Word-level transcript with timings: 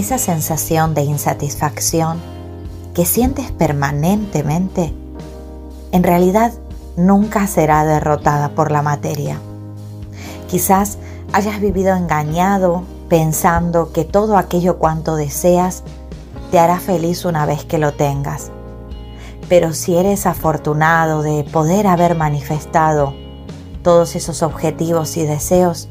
Esa 0.00 0.18
sensación 0.18 0.94
de 0.94 1.02
insatisfacción 1.02 2.18
que 2.94 3.04
sientes 3.04 3.52
permanentemente, 3.52 4.94
en 5.92 6.02
realidad 6.02 6.52
nunca 6.96 7.46
será 7.46 7.84
derrotada 7.84 8.50
por 8.50 8.72
la 8.72 8.80
materia. 8.82 9.38
Quizás 10.48 10.98
hayas 11.32 11.60
vivido 11.60 11.94
engañado 11.94 12.82
pensando 13.08 13.92
que 13.92 14.04
todo 14.04 14.36
aquello 14.38 14.78
cuanto 14.78 15.16
deseas 15.16 15.84
te 16.50 16.58
hará 16.58 16.80
feliz 16.80 17.24
una 17.26 17.44
vez 17.44 17.64
que 17.64 17.78
lo 17.78 17.92
tengas. 17.92 18.50
Pero 19.48 19.74
si 19.74 19.96
eres 19.96 20.26
afortunado 20.26 21.22
de 21.22 21.44
poder 21.44 21.86
haber 21.86 22.14
manifestado 22.14 23.14
todos 23.82 24.16
esos 24.16 24.42
objetivos 24.42 25.16
y 25.16 25.26
deseos, 25.26 25.88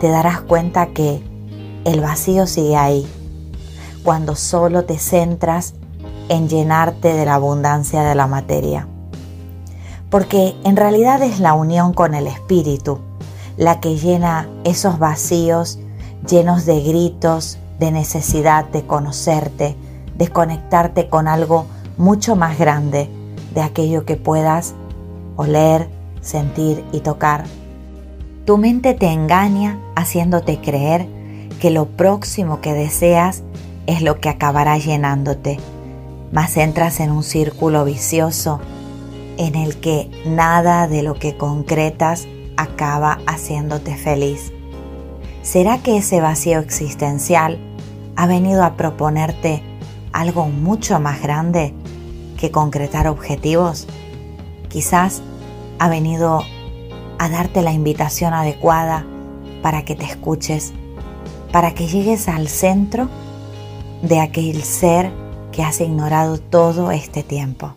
te 0.00 0.08
darás 0.08 0.40
cuenta 0.40 0.86
que 0.86 1.22
el 1.84 2.00
vacío 2.00 2.46
sigue 2.46 2.76
ahí 2.76 3.06
cuando 4.04 4.36
solo 4.36 4.84
te 4.84 4.98
centras 4.98 5.74
en 6.28 6.48
llenarte 6.48 7.14
de 7.14 7.24
la 7.24 7.34
abundancia 7.34 8.02
de 8.02 8.14
la 8.14 8.28
materia. 8.28 8.86
Porque 10.10 10.54
en 10.62 10.76
realidad 10.76 11.22
es 11.22 11.40
la 11.40 11.54
unión 11.54 11.92
con 11.92 12.14
el 12.14 12.28
Espíritu 12.28 13.00
la 13.56 13.80
que 13.80 13.96
llena 13.96 14.48
esos 14.64 14.98
vacíos 14.98 15.78
llenos 16.28 16.64
de 16.66 16.80
gritos, 16.82 17.58
de 17.78 17.90
necesidad 17.92 18.64
de 18.66 18.86
conocerte, 18.86 19.76
de 20.16 20.28
conectarte 20.28 21.08
con 21.08 21.28
algo 21.28 21.66
mucho 21.96 22.36
más 22.36 22.58
grande 22.58 23.08
de 23.54 23.62
aquello 23.62 24.04
que 24.04 24.16
puedas 24.16 24.74
oler, 25.36 25.88
sentir 26.20 26.84
y 26.92 27.00
tocar. 27.00 27.44
Tu 28.44 28.58
mente 28.58 28.94
te 28.94 29.06
engaña 29.06 29.78
haciéndote 29.96 30.60
creer 30.60 31.06
que 31.60 31.70
lo 31.70 31.86
próximo 31.86 32.60
que 32.60 32.72
deseas 32.72 33.42
es 33.86 34.02
lo 34.02 34.20
que 34.20 34.28
acabará 34.28 34.78
llenándote, 34.78 35.58
mas 36.32 36.56
entras 36.56 37.00
en 37.00 37.10
un 37.10 37.22
círculo 37.22 37.84
vicioso 37.84 38.60
en 39.36 39.54
el 39.54 39.76
que 39.76 40.10
nada 40.26 40.86
de 40.88 41.02
lo 41.02 41.14
que 41.14 41.36
concretas 41.36 42.26
acaba 42.56 43.18
haciéndote 43.26 43.96
feliz. 43.96 44.52
¿Será 45.42 45.78
que 45.78 45.98
ese 45.98 46.20
vacío 46.20 46.60
existencial 46.60 47.58
ha 48.16 48.26
venido 48.26 48.64
a 48.64 48.76
proponerte 48.76 49.62
algo 50.12 50.46
mucho 50.46 51.00
más 51.00 51.20
grande 51.20 51.74
que 52.38 52.50
concretar 52.50 53.08
objetivos? 53.08 53.86
Quizás 54.68 55.22
ha 55.78 55.88
venido 55.88 56.42
a 57.18 57.28
darte 57.28 57.62
la 57.62 57.72
invitación 57.72 58.32
adecuada 58.32 59.04
para 59.62 59.84
que 59.84 59.94
te 59.96 60.04
escuches, 60.04 60.72
para 61.52 61.74
que 61.74 61.86
llegues 61.86 62.28
al 62.28 62.48
centro 62.48 63.08
de 64.08 64.20
aquel 64.20 64.62
ser 64.62 65.10
que 65.50 65.62
has 65.62 65.80
ignorado 65.80 66.38
todo 66.38 66.90
este 66.90 67.22
tiempo. 67.22 67.74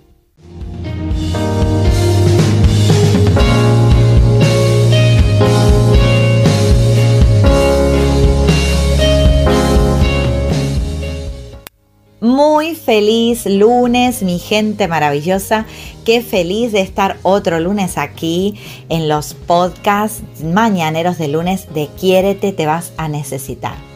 Muy 12.19 12.75
feliz 12.75 13.45
lunes, 13.45 14.21
mi 14.23 14.39
gente 14.39 14.87
maravillosa. 14.87 15.65
Qué 16.03 16.21
feliz 16.21 16.71
de 16.73 16.81
estar 16.81 17.17
otro 17.21 17.59
lunes 17.59 17.97
aquí 17.97 18.55
en 18.89 19.07
los 19.07 19.33
podcasts 19.33 20.23
mañaneros 20.43 21.17
de 21.17 21.29
lunes 21.29 21.73
de 21.73 21.87
Quiérete, 21.87 22.51
te 22.51 22.65
vas 22.65 22.91
a 22.97 23.07
necesitar. 23.07 23.86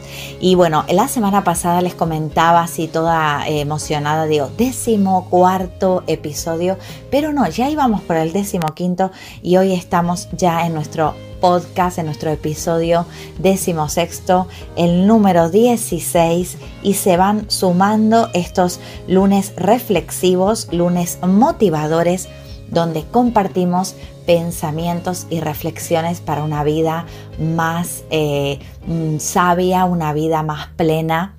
Y 0.43 0.55
bueno, 0.55 0.85
la 0.89 1.07
semana 1.07 1.43
pasada 1.43 1.81
les 1.81 1.93
comentaba 1.93 2.63
así 2.63 2.87
toda 2.87 3.47
eh, 3.47 3.61
emocionada, 3.61 4.25
digo, 4.25 4.49
décimo 4.57 5.27
cuarto 5.29 6.03
episodio, 6.07 6.79
pero 7.11 7.31
no, 7.31 7.47
ya 7.47 7.69
íbamos 7.69 8.01
por 8.01 8.15
el 8.15 8.33
décimo 8.33 8.73
quinto 8.73 9.11
y 9.43 9.57
hoy 9.57 9.71
estamos 9.73 10.29
ya 10.31 10.65
en 10.65 10.73
nuestro 10.73 11.13
podcast, 11.41 11.99
en 11.99 12.07
nuestro 12.07 12.31
episodio 12.31 13.05
décimo 13.37 13.87
sexto, 13.87 14.47
el 14.75 15.05
número 15.05 15.49
16 15.49 16.57
y 16.81 16.95
se 16.95 17.17
van 17.17 17.49
sumando 17.51 18.29
estos 18.33 18.79
lunes 19.07 19.53
reflexivos, 19.57 20.69
lunes 20.71 21.19
motivadores 21.21 22.29
donde 22.71 23.03
compartimos 23.05 23.95
pensamientos 24.25 25.27
y 25.29 25.39
reflexiones 25.39 26.21
para 26.21 26.43
una 26.43 26.63
vida 26.63 27.05
más 27.39 28.03
eh, 28.09 28.59
mm, 28.87 29.17
sabia, 29.19 29.85
una 29.85 30.13
vida 30.13 30.41
más 30.41 30.67
plena, 30.69 31.35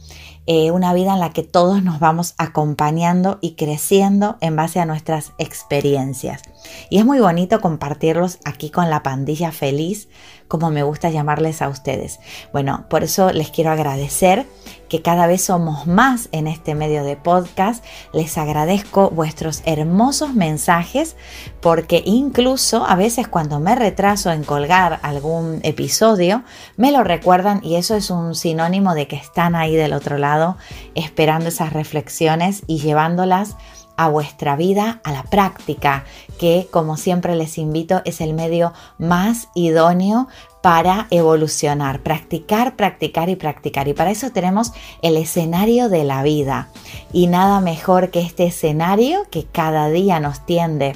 eh, 0.46 0.72
una 0.72 0.92
vida 0.92 1.14
en 1.14 1.20
la 1.20 1.30
que 1.30 1.44
todos 1.44 1.82
nos 1.82 2.00
vamos 2.00 2.34
acompañando 2.36 3.38
y 3.40 3.52
creciendo 3.52 4.36
en 4.40 4.56
base 4.56 4.80
a 4.80 4.86
nuestras 4.86 5.32
experiencias. 5.38 6.42
Y 6.90 6.98
es 6.98 7.04
muy 7.04 7.20
bonito 7.20 7.60
compartirlos 7.60 8.38
aquí 8.44 8.70
con 8.70 8.90
la 8.90 9.02
pandilla 9.02 9.52
feliz, 9.52 10.08
como 10.52 10.70
me 10.70 10.82
gusta 10.82 11.08
llamarles 11.08 11.62
a 11.62 11.70
ustedes. 11.70 12.20
Bueno, 12.52 12.84
por 12.90 13.04
eso 13.04 13.32
les 13.32 13.50
quiero 13.50 13.70
agradecer 13.70 14.46
que 14.90 15.00
cada 15.00 15.26
vez 15.26 15.42
somos 15.42 15.86
más 15.86 16.28
en 16.30 16.46
este 16.46 16.74
medio 16.74 17.04
de 17.04 17.16
podcast. 17.16 17.82
Les 18.12 18.36
agradezco 18.36 19.08
vuestros 19.08 19.62
hermosos 19.64 20.34
mensajes 20.34 21.16
porque 21.62 22.02
incluso 22.04 22.84
a 22.84 22.96
veces 22.96 23.28
cuando 23.28 23.60
me 23.60 23.74
retraso 23.74 24.30
en 24.30 24.44
colgar 24.44 25.00
algún 25.02 25.60
episodio, 25.62 26.42
me 26.76 26.92
lo 26.92 27.02
recuerdan 27.02 27.60
y 27.62 27.76
eso 27.76 27.96
es 27.96 28.10
un 28.10 28.34
sinónimo 28.34 28.92
de 28.92 29.08
que 29.08 29.16
están 29.16 29.54
ahí 29.54 29.74
del 29.74 29.94
otro 29.94 30.18
lado 30.18 30.58
esperando 30.94 31.48
esas 31.48 31.72
reflexiones 31.72 32.62
y 32.66 32.78
llevándolas 32.78 33.56
a 33.96 34.08
vuestra 34.08 34.56
vida, 34.56 35.00
a 35.04 35.12
la 35.12 35.22
práctica, 35.24 36.04
que 36.38 36.68
como 36.70 36.96
siempre 36.96 37.36
les 37.36 37.58
invito 37.58 38.02
es 38.04 38.20
el 38.20 38.34
medio 38.34 38.72
más 38.98 39.48
idóneo 39.54 40.28
para 40.62 41.08
evolucionar, 41.10 42.02
practicar, 42.02 42.76
practicar 42.76 43.28
y 43.28 43.36
practicar. 43.36 43.88
Y 43.88 43.94
para 43.94 44.12
eso 44.12 44.30
tenemos 44.30 44.72
el 45.02 45.16
escenario 45.16 45.88
de 45.88 46.04
la 46.04 46.22
vida. 46.22 46.68
Y 47.12 47.26
nada 47.26 47.60
mejor 47.60 48.10
que 48.10 48.20
este 48.20 48.46
escenario 48.46 49.26
que 49.30 49.44
cada 49.44 49.90
día 49.90 50.20
nos 50.20 50.46
tiende 50.46 50.94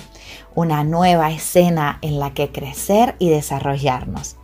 una 0.54 0.84
nueva 0.84 1.32
escena 1.32 1.98
en 2.00 2.18
la 2.20 2.32
que 2.32 2.50
crecer 2.50 3.16
y 3.18 3.28
desarrollarnos. 3.28 4.36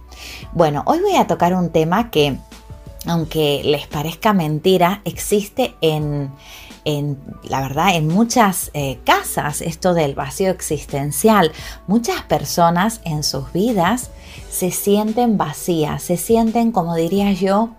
Bueno, 0.52 0.82
hoy 0.86 1.00
voy 1.00 1.16
a 1.16 1.26
tocar 1.26 1.54
un 1.54 1.70
tema 1.70 2.10
que, 2.10 2.36
aunque 3.06 3.62
les 3.64 3.86
parezca 3.86 4.32
mentira, 4.32 5.02
existe 5.04 5.74
en, 5.80 6.30
en, 6.84 7.18
la 7.44 7.60
verdad, 7.60 7.94
en 7.94 8.08
muchas 8.08 8.70
eh, 8.74 8.98
casas, 9.04 9.60
esto 9.60 9.94
del 9.94 10.14
vacío 10.14 10.50
existencial. 10.50 11.52
Muchas 11.86 12.22
personas 12.22 13.00
en 13.04 13.22
sus 13.22 13.52
vidas 13.52 14.10
se 14.50 14.70
sienten 14.70 15.38
vacías, 15.38 16.02
se 16.02 16.16
sienten, 16.16 16.72
como 16.72 16.94
diría 16.94 17.32
yo, 17.32 17.70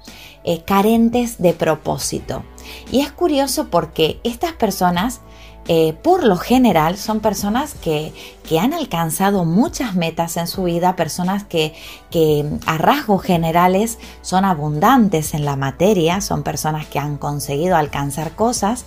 eh, 0.44 0.64
carentes 0.64 1.42
de 1.42 1.54
propósito. 1.54 2.44
Y 2.92 3.02
es 3.02 3.12
curioso 3.12 3.70
porque 3.70 4.20
estas 4.24 4.54
personas 4.54 5.22
eh, 5.68 5.94
por 5.94 6.24
lo 6.24 6.38
general 6.38 6.98
son 6.98 7.20
personas 7.20 7.74
que, 7.74 8.14
han 8.60 8.74
alcanzado 8.74 9.46
muchas 9.46 9.96
metas 9.96 10.38
en 10.38 10.46
su 10.46 10.66
vida, 10.66 10.96
personas 10.96 11.44
que, 11.44 11.74
que, 12.12 12.46
a 12.68 12.78
rasgos 12.78 13.24
generales 13.24 13.98
son 14.22 14.46
abundantes 14.46 15.34
en 15.34 15.44
la 15.44 15.56
materia, 15.56 16.22
son 16.22 16.44
personas 16.44 16.86
que 16.86 17.00
han 17.00 17.18
conseguido 17.18 17.76
alcanzar 17.76 18.36
cosas, 18.36 18.86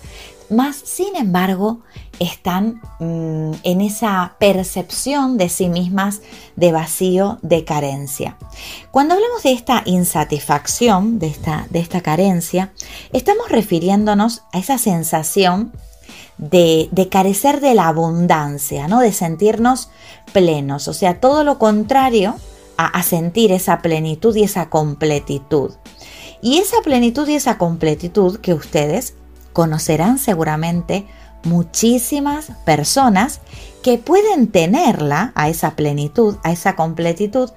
más 0.50 0.76
sin 0.76 1.16
embargo 1.16 1.80
están 2.18 2.80
mm, 3.00 3.52
en 3.62 3.80
esa 3.80 4.36
percepción 4.38 5.36
de 5.36 5.48
sí 5.48 5.68
mismas 5.68 6.20
de 6.54 6.72
vacío, 6.72 7.38
de 7.42 7.64
carencia. 7.64 8.36
Cuando 8.90 9.14
hablamos 9.14 9.42
de 9.42 9.52
esta 9.52 9.82
insatisfacción, 9.84 11.18
de 11.18 11.26
esta, 11.26 11.66
de 11.70 11.80
esta 11.80 12.00
carencia, 12.00 12.72
estamos 13.12 13.48
refiriéndonos 13.48 14.42
a 14.52 14.58
esa 14.58 14.78
sensación 14.78 15.72
de, 16.38 17.08
carecer 17.10 17.60
de 17.60 17.74
la 17.74 17.88
abundancia, 17.88 18.88
¿no? 18.88 19.00
de 19.00 19.12
sentirnos 19.12 19.90
plenos, 20.32 20.88
o 20.88 20.92
sea, 20.92 21.20
todo 21.20 21.44
lo 21.44 21.58
contrario 21.58 22.34
a, 22.76 22.86
a 22.86 23.02
sentir 23.02 23.52
esa 23.52 23.78
plenitud 23.78 24.34
y 24.36 24.42
esa 24.42 24.68
completitud. 24.68 25.72
Y 26.42 26.58
esa 26.58 26.76
plenitud 26.82 27.26
y 27.28 27.34
esa 27.34 27.58
completitud 27.58 28.38
que 28.38 28.54
ustedes 28.54 29.14
conocerán 29.52 30.18
seguramente 30.18 31.06
muchísimas 31.44 32.52
personas 32.64 33.40
que 33.82 33.98
pueden 33.98 34.48
tenerla 34.48 35.32
a 35.34 35.48
esa 35.48 35.76
plenitud, 35.76 36.36
a 36.42 36.52
esa 36.52 36.76
completitud, 36.76 37.50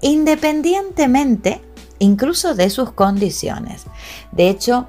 independientemente 0.00 1.60
incluso 1.98 2.54
de 2.54 2.70
sus 2.70 2.92
condiciones. 2.92 3.84
De 4.32 4.48
hecho, 4.48 4.88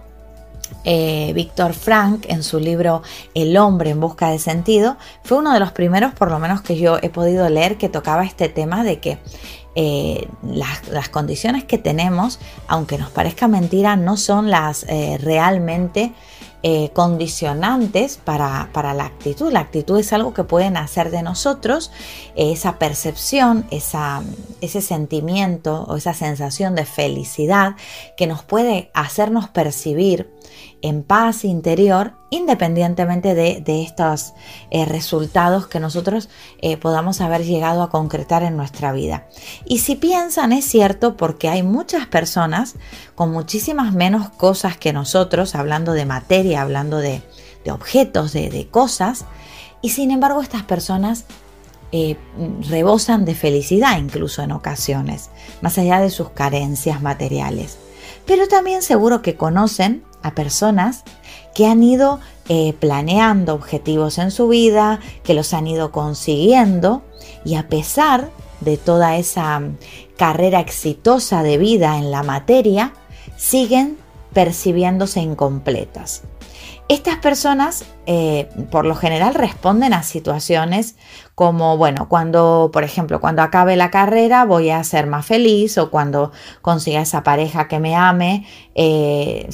eh, 0.85 1.31
Víctor 1.33 1.73
Frank 1.73 2.25
en 2.27 2.43
su 2.43 2.59
libro 2.59 3.03
El 3.33 3.55
hombre 3.55 3.91
en 3.91 4.01
busca 4.01 4.29
de 4.29 4.39
sentido 4.39 4.97
fue 5.23 5.37
uno 5.37 5.53
de 5.53 5.59
los 5.59 5.71
primeros, 5.71 6.13
por 6.13 6.29
lo 6.29 6.39
menos 6.39 6.61
que 6.61 6.77
yo 6.77 6.97
he 7.01 7.09
podido 7.09 7.47
leer, 7.49 7.77
que 7.77 7.87
tocaba 7.87 8.25
este 8.25 8.49
tema 8.49 8.83
de 8.83 8.99
que 8.99 9.17
eh, 9.75 10.27
las, 10.43 11.09
condiciones 11.09 11.63
que 11.63 11.77
tenemos, 11.77 12.39
aunque 12.67 12.97
nos 12.97 13.09
parezca 13.11 13.47
mentira, 13.47 13.95
no 13.95 14.17
son 14.17 14.51
las 14.51 14.85
eh, 14.89 15.17
realmente 15.21 16.13
condicionantes 16.93 18.15
para, 18.15 18.69
la 18.93 19.03
actitud. 19.03 19.51
La 19.51 19.59
actitud 19.59 19.99
es 19.99 20.13
algo 20.13 20.33
que 20.33 20.45
pueden 20.45 20.77
hacer 20.77 21.11
de 21.11 21.21
nosotros, 21.21 21.91
esa 22.37 22.79
percepción, 22.79 23.67
ese 23.69 24.79
sentimiento 24.81 25.83
o 25.89 25.97
esa 25.97 26.13
sensación 26.13 26.73
de 26.73 26.85
felicidad 26.85 27.75
que 28.15 28.27
nos 28.27 28.43
puede 28.43 28.91
hacernos 28.93 29.49
percibir 29.49 30.29
en 30.83 31.01
paz 31.01 31.45
interior, 31.45 32.13
independientemente 32.29 33.33
de, 33.33 33.83
estos 33.83 34.33
eh, 34.69 34.83
resultados 34.83 35.65
que 35.65 35.79
nosotros 35.79 36.29
eh, 36.61 36.75
podamos 36.75 37.21
haber 37.21 37.45
llegado 37.45 37.81
a 37.81 37.89
concretar 37.89 38.43
en 38.43 38.57
nuestra 38.57 38.91
vida. 38.91 39.25
Y 39.65 39.79
si 39.79 39.95
piensan, 39.95 40.51
es 40.51 40.65
cierto, 40.65 41.15
porque 41.15 41.47
hay 41.47 41.63
muchas 41.63 42.05
personas 42.05 42.75
con 43.15 43.31
muchísimas 43.31 43.93
menos 43.93 44.29
cosas 44.29 44.75
que 44.75 44.91
nosotros, 44.91 45.55
hablando 45.55 45.93
de 45.93 46.05
materia, 46.05 46.61
hablando 46.61 46.97
de, 46.97 47.23
objetos, 47.71 48.33
de, 48.33 48.67
cosas, 48.69 49.23
y 49.81 49.91
sin 49.91 50.11
embargo 50.11 50.41
estas 50.41 50.63
personas 50.63 51.23
eh, 51.93 52.17
rebosan 52.67 53.23
de 53.23 53.35
felicidad 53.35 53.97
incluso 53.97 54.41
en 54.41 54.51
ocasiones, 54.51 55.29
más 55.61 55.77
allá 55.77 56.01
de 56.01 56.09
sus 56.09 56.31
carencias 56.31 57.01
materiales. 57.01 57.77
Pero 58.25 58.49
también 58.49 58.81
seguro 58.81 59.21
que 59.21 59.37
conocen 59.37 60.03
a 60.23 60.33
personas 60.33 61.03
que 61.53 61.67
han 61.67 61.83
ido 61.83 62.19
eh, 62.49 62.73
planeando 62.79 63.53
objetivos 63.53 64.17
en 64.17 64.31
su 64.31 64.47
vida, 64.47 64.99
que 65.23 65.33
los 65.33 65.53
han 65.53 65.67
ido 65.67 65.91
consiguiendo 65.91 67.03
y 67.45 67.55
a 67.55 67.67
pesar 67.69 68.31
de 68.61 68.77
toda 68.77 69.17
esa 69.17 69.59
mm, 69.59 69.77
carrera 70.17 70.59
exitosa 70.59 71.43
de 71.43 71.57
vida 71.57 71.97
en 71.97 72.11
la 72.11 72.23
materia, 72.23 72.93
siguen 73.37 73.97
percibiéndose 74.33 75.21
incompletas. 75.21 76.23
Estas 76.89 77.17
personas 77.17 77.85
eh, 78.05 78.49
por 78.69 78.85
lo 78.85 78.93
general 78.93 79.33
responden 79.35 79.93
a 79.93 80.03
situaciones 80.03 80.97
como, 81.33 81.77
bueno, 81.77 82.09
cuando, 82.09 82.69
por 82.73 82.83
ejemplo, 82.83 83.21
cuando 83.21 83.41
acabe 83.41 83.77
la 83.77 83.89
carrera 83.89 84.43
voy 84.43 84.69
a 84.69 84.83
ser 84.83 85.07
más 85.07 85.25
feliz 85.25 85.77
o 85.77 85.89
cuando 85.89 86.33
consiga 86.61 86.99
esa 86.99 87.23
pareja 87.23 87.69
que 87.69 87.79
me 87.79 87.95
ame, 87.95 88.45
eh, 88.75 89.47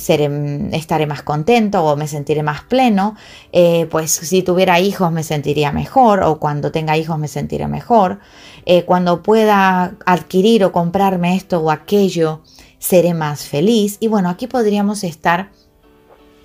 estaré 0.74 1.06
más 1.06 1.22
contento 1.22 1.84
o 1.84 1.96
me 1.96 2.08
sentiré 2.08 2.42
más 2.42 2.64
pleno, 2.64 3.16
eh, 3.52 3.88
pues 3.92 4.10
si 4.10 4.42
tuviera 4.42 4.80
hijos 4.80 5.12
me 5.12 5.22
sentiría 5.24 5.72
mejor 5.72 6.24
o 6.24 6.40
cuando 6.40 6.72
tenga 6.72 6.98
hijos 6.98 7.20
me 7.20 7.28
sentiré 7.28 7.68
mejor, 7.68 8.20
cuando 8.86 9.24
pueda 9.24 9.96
adquirir 10.06 10.64
o 10.64 10.72
comprarme 10.72 11.36
esto 11.36 11.60
o 11.60 11.72
aquello, 11.72 12.42
seré 12.78 13.16
más 13.16 13.46
feliz. 13.46 13.98
Y 14.00 14.08
bueno, 14.08 14.30
aquí 14.30 14.46
podríamos 14.46 15.04
estar 15.04 15.50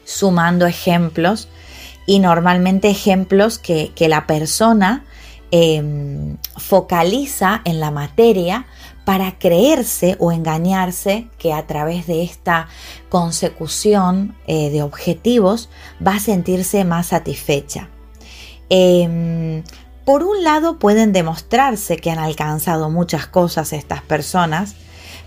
sumando 0.04 0.66
ejemplos 0.66 1.48
y 2.06 2.18
normalmente 2.18 2.90
ejemplos 2.90 3.58
que, 3.58 3.92
la 4.08 4.26
persona 4.26 5.04
em, 5.50 6.36
focaliza 6.56 7.62
en 7.64 7.80
la 7.80 7.90
materia 7.90 8.66
para 9.04 9.38
creerse 9.38 10.16
o 10.18 10.32
engañarse 10.32 11.28
que 11.38 11.52
a 11.52 11.66
través 11.66 12.06
de 12.06 12.22
esta 12.22 12.68
consecución 13.08 14.34
eh, 14.46 14.70
de 14.70 14.82
objetivos 14.82 15.68
va 16.04 16.16
a 16.16 16.20
sentirse 16.20 16.84
más 16.84 17.08
satisfecha. 17.08 17.88
Em, 18.70 19.62
por 20.04 20.22
un 20.22 20.42
lado 20.42 20.78
pueden 20.78 21.12
demostrarse 21.12 21.96
que 21.96 22.10
han 22.10 22.18
alcanzado 22.18 22.90
muchas 22.90 23.26
cosas 23.26 23.72
estas 23.72 24.02
personas, 24.02 24.74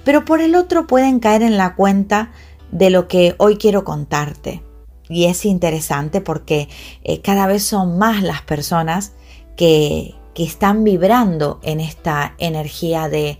pero 0.03 0.25
por 0.25 0.41
el 0.41 0.55
otro 0.55 0.87
pueden 0.87 1.19
caer 1.19 1.41
en 1.41 1.57
la 1.57 1.75
cuenta 1.75 2.31
de 2.71 2.89
lo 2.89 3.07
que 3.07 3.35
hoy 3.37 3.57
quiero 3.57 3.83
contarte. 3.83 4.66
Y 5.09 5.25
es 5.25 5.45
interesante 5.45 6.21
porque 6.21 6.69
eh, 7.03 7.21
cada 7.21 7.47
vez 7.47 7.63
son 7.63 7.97
más 7.97 8.23
las 8.23 8.41
personas 8.41 9.13
que, 9.55 10.13
están 10.37 10.83
vibrando 10.83 11.59
en 11.63 11.79
esta 11.79 12.35
energía 12.37 13.09
de, 13.09 13.39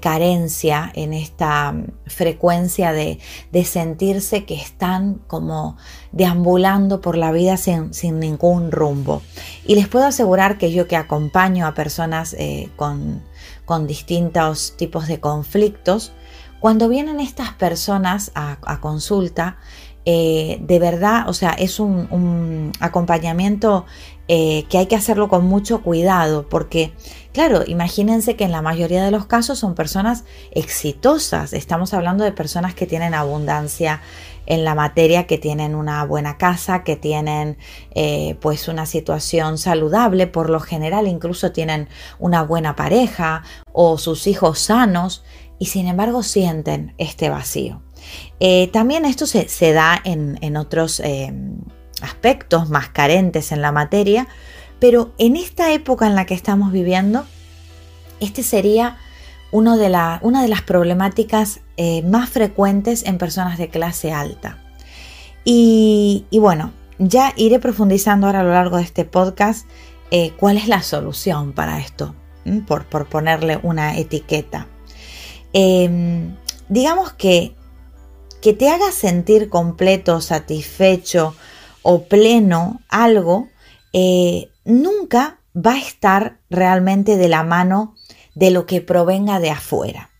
carencia, 0.00 0.90
en 0.92 1.12
esta 1.12 1.70
mm, 1.70 1.86
frecuencia 2.06 2.92
de, 2.92 3.20
sentirse 3.64 4.44
que 4.44 4.56
están 4.56 5.20
como 5.28 5.76
deambulando 6.10 7.00
por 7.00 7.16
la 7.16 7.30
vida 7.30 7.56
sin, 7.56 7.92
ningún 8.18 8.72
rumbo. 8.72 9.22
Y 9.64 9.76
les 9.76 9.86
puedo 9.86 10.04
asegurar 10.04 10.58
que 10.58 10.72
yo 10.72 10.88
que 10.88 10.96
acompaño 10.96 11.64
a 11.64 11.74
personas 11.74 12.34
eh, 12.36 12.70
con, 12.74 13.22
distintos 13.86 14.74
tipos 14.76 15.06
de 15.06 15.20
conflictos, 15.20 16.12
cuando 16.58 16.88
vienen 16.88 17.20
estas 17.20 17.54
personas 17.54 18.32
a 18.34 18.80
consulta, 18.80 19.58
eh, 20.04 20.58
de 20.60 20.78
verdad, 20.78 21.28
o 21.28 21.32
sea, 21.32 21.50
es 21.50 21.78
un, 21.78 22.72
acompañamiento 22.80 23.86
eh, 24.28 24.64
que 24.68 24.78
hay 24.78 24.86
que 24.86 24.96
hacerlo 24.96 25.28
con 25.28 25.46
mucho 25.46 25.82
cuidado, 25.82 26.48
porque, 26.48 26.92
claro, 27.32 27.62
imagínense 27.66 28.34
que 28.34 28.44
en 28.44 28.52
la 28.52 28.62
mayoría 28.62 29.04
de 29.04 29.10
los 29.10 29.26
casos 29.26 29.58
son 29.58 29.74
personas 29.74 30.24
exitosas, 30.50 31.52
estamos 31.52 31.94
hablando 31.94 32.24
de 32.24 32.32
personas 32.32 32.74
que 32.74 32.86
tienen 32.86 33.14
abundancia 33.14 34.00
en 34.46 34.64
la 34.64 34.74
materia, 34.74 35.26
que 35.26 35.38
tienen 35.38 35.74
una 35.74 36.04
buena 36.04 36.36
casa, 36.36 36.82
que 36.82 36.96
tienen 36.96 37.56
eh, 37.94 38.36
pues 38.40 38.66
una 38.66 38.86
situación 38.86 39.56
saludable, 39.56 40.26
por 40.26 40.50
lo 40.50 40.58
general 40.58 41.06
incluso 41.06 41.52
tienen 41.52 41.88
una 42.18 42.42
buena 42.42 42.74
pareja 42.74 43.44
o 43.72 43.98
sus 43.98 44.26
hijos 44.26 44.58
sanos 44.58 45.22
y 45.60 45.66
sin 45.66 45.86
embargo 45.86 46.24
sienten 46.24 46.94
este 46.98 47.30
vacío. 47.30 47.82
Eh, 48.44 48.70
también 48.72 49.04
esto 49.04 49.24
se, 49.24 49.72
da 49.72 50.02
en, 50.02 50.56
otros 50.56 50.98
eh, 50.98 51.32
aspectos 52.00 52.68
más 52.70 52.88
carentes 52.88 53.52
en 53.52 53.62
la 53.62 53.70
materia, 53.70 54.26
pero 54.80 55.12
en 55.18 55.36
esta 55.36 55.72
época 55.72 56.08
en 56.08 56.16
la 56.16 56.26
que 56.26 56.34
estamos 56.34 56.72
viviendo, 56.72 57.24
este 58.18 58.42
sería 58.42 58.98
de 59.52 60.18
una 60.22 60.42
de 60.42 60.48
las 60.48 60.62
problemáticas 60.62 61.60
eh, 61.76 62.02
más 62.02 62.30
frecuentes 62.30 63.04
en 63.04 63.16
personas 63.16 63.58
de 63.58 63.68
clase 63.68 64.12
alta. 64.12 64.58
Y, 65.44 66.26
bueno, 66.32 66.72
ya 66.98 67.34
iré 67.36 67.60
profundizando 67.60 68.26
ahora 68.26 68.40
a 68.40 68.42
lo 68.44 68.50
largo 68.50 68.78
de 68.78 68.82
este 68.82 69.04
podcast 69.04 69.68
cuál 70.36 70.56
es 70.56 70.66
la 70.66 70.82
solución 70.82 71.52
para 71.52 71.78
esto, 71.78 72.16
por, 72.66 72.86
por, 72.86 73.06
ponerle 73.06 73.60
una 73.62 73.96
etiqueta. 73.96 74.66
Em, 75.52 76.34
digamos 76.68 77.12
que 77.12 77.54
que 78.42 78.52
te 78.52 78.68
haga 78.68 78.90
sentir 78.92 79.48
completo, 79.48 80.20
satisfecho 80.20 81.34
o 81.80 82.04
pleno 82.04 82.82
algo, 82.88 83.48
eh, 83.92 84.50
nunca 84.64 85.38
va 85.56 85.74
a 85.74 85.78
estar 85.78 86.38
realmente 86.50 87.16
de 87.16 87.28
la 87.28 87.44
mano 87.44 87.94
de 88.34 88.50
lo 88.50 88.66
que 88.66 88.80
provenga 88.80 89.38
de 89.38 89.50
afuera. 89.50 90.10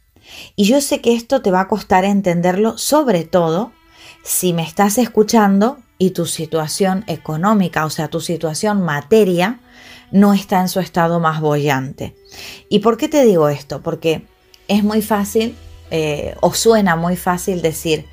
Y 0.57 0.65
yo 0.65 0.81
sé 0.81 1.01
que 1.01 1.15
esto 1.15 1.43
te 1.43 1.51
va 1.51 1.63
a 1.63 1.69
costar 1.69 2.05
entenderlo, 2.05 2.79
sobre 2.79 3.25
todo 3.25 3.73
si 4.23 4.53
me 4.53 4.63
estás 4.63 4.99
escuchando 4.99 5.79
y 5.99 6.11
tu 6.11 6.27
situación 6.27 7.05
económica, 7.09 7.85
o 7.85 7.91
sea, 7.91 8.09
tu 8.09 8.21
situación 8.21 8.83
materia, 8.83 9.61
no 10.13 10.33
está 10.33 10.61
en 10.61 10.69
su 10.69 10.79
estado 10.79 11.19
más 11.19 11.41
bollante. 11.41 12.15
¿Y 12.69 12.79
por 12.81 12.97
qué 12.97 13.09
te 13.09 13.25
digo 13.25 13.49
esto? 13.49 13.83
Porque 13.83 14.27
es 14.69 14.85
muy 14.85 15.03
fácil 15.03 15.57
eh, 15.95 16.35
o 16.41 16.55
suena 16.55 16.97
muy 16.97 17.17
fácil 17.17 17.61
decir, 17.61 18.07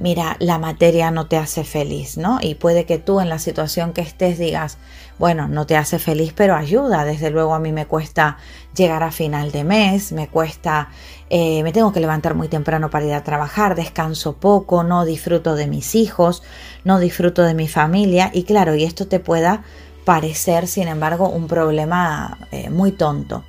mira, 0.00 0.36
la 0.40 0.58
materia 0.58 1.10
no 1.10 1.26
te 1.26 1.36
hace 1.36 1.62
feliz, 1.62 2.16
¿no? 2.16 2.38
Y 2.40 2.56
puede 2.56 2.86
que 2.86 2.98
tú 2.98 3.20
en 3.20 3.28
la 3.28 3.38
situación 3.38 3.92
que 3.92 4.00
estés 4.00 4.38
digas, 4.38 4.78
bueno, 5.18 5.46
no 5.46 5.66
te 5.66 5.76
hace 5.76 5.98
feliz, 5.98 6.32
pero 6.34 6.56
ayuda. 6.56 7.04
Desde 7.04 7.30
luego 7.30 7.54
a 7.54 7.60
mí 7.60 7.70
me 7.70 7.86
cuesta 7.86 8.38
llegar 8.74 9.02
a 9.02 9.12
final 9.12 9.52
de 9.52 9.64
mes, 9.64 10.12
me 10.12 10.28
cuesta, 10.28 10.88
eh, 11.28 11.62
me 11.62 11.72
tengo 11.72 11.92
que 11.92 12.00
levantar 12.00 12.34
muy 12.34 12.48
temprano 12.48 12.90
para 12.90 13.04
ir 13.04 13.12
a 13.12 13.22
trabajar, 13.22 13.74
descanso 13.74 14.36
poco, 14.36 14.82
no 14.82 15.04
disfruto 15.04 15.54
de 15.54 15.66
mis 15.66 15.94
hijos, 15.94 16.42
no 16.84 16.98
disfruto 16.98 17.42
de 17.42 17.54
mi 17.54 17.68
familia 17.68 18.30
y 18.32 18.44
claro, 18.44 18.74
y 18.74 18.84
esto 18.84 19.06
te 19.06 19.20
pueda 19.20 19.62
parecer, 20.06 20.66
sin 20.66 20.88
embargo, 20.88 21.28
un 21.28 21.46
problema 21.46 22.38
eh, 22.50 22.70
muy 22.70 22.90
tonto. 22.90 23.44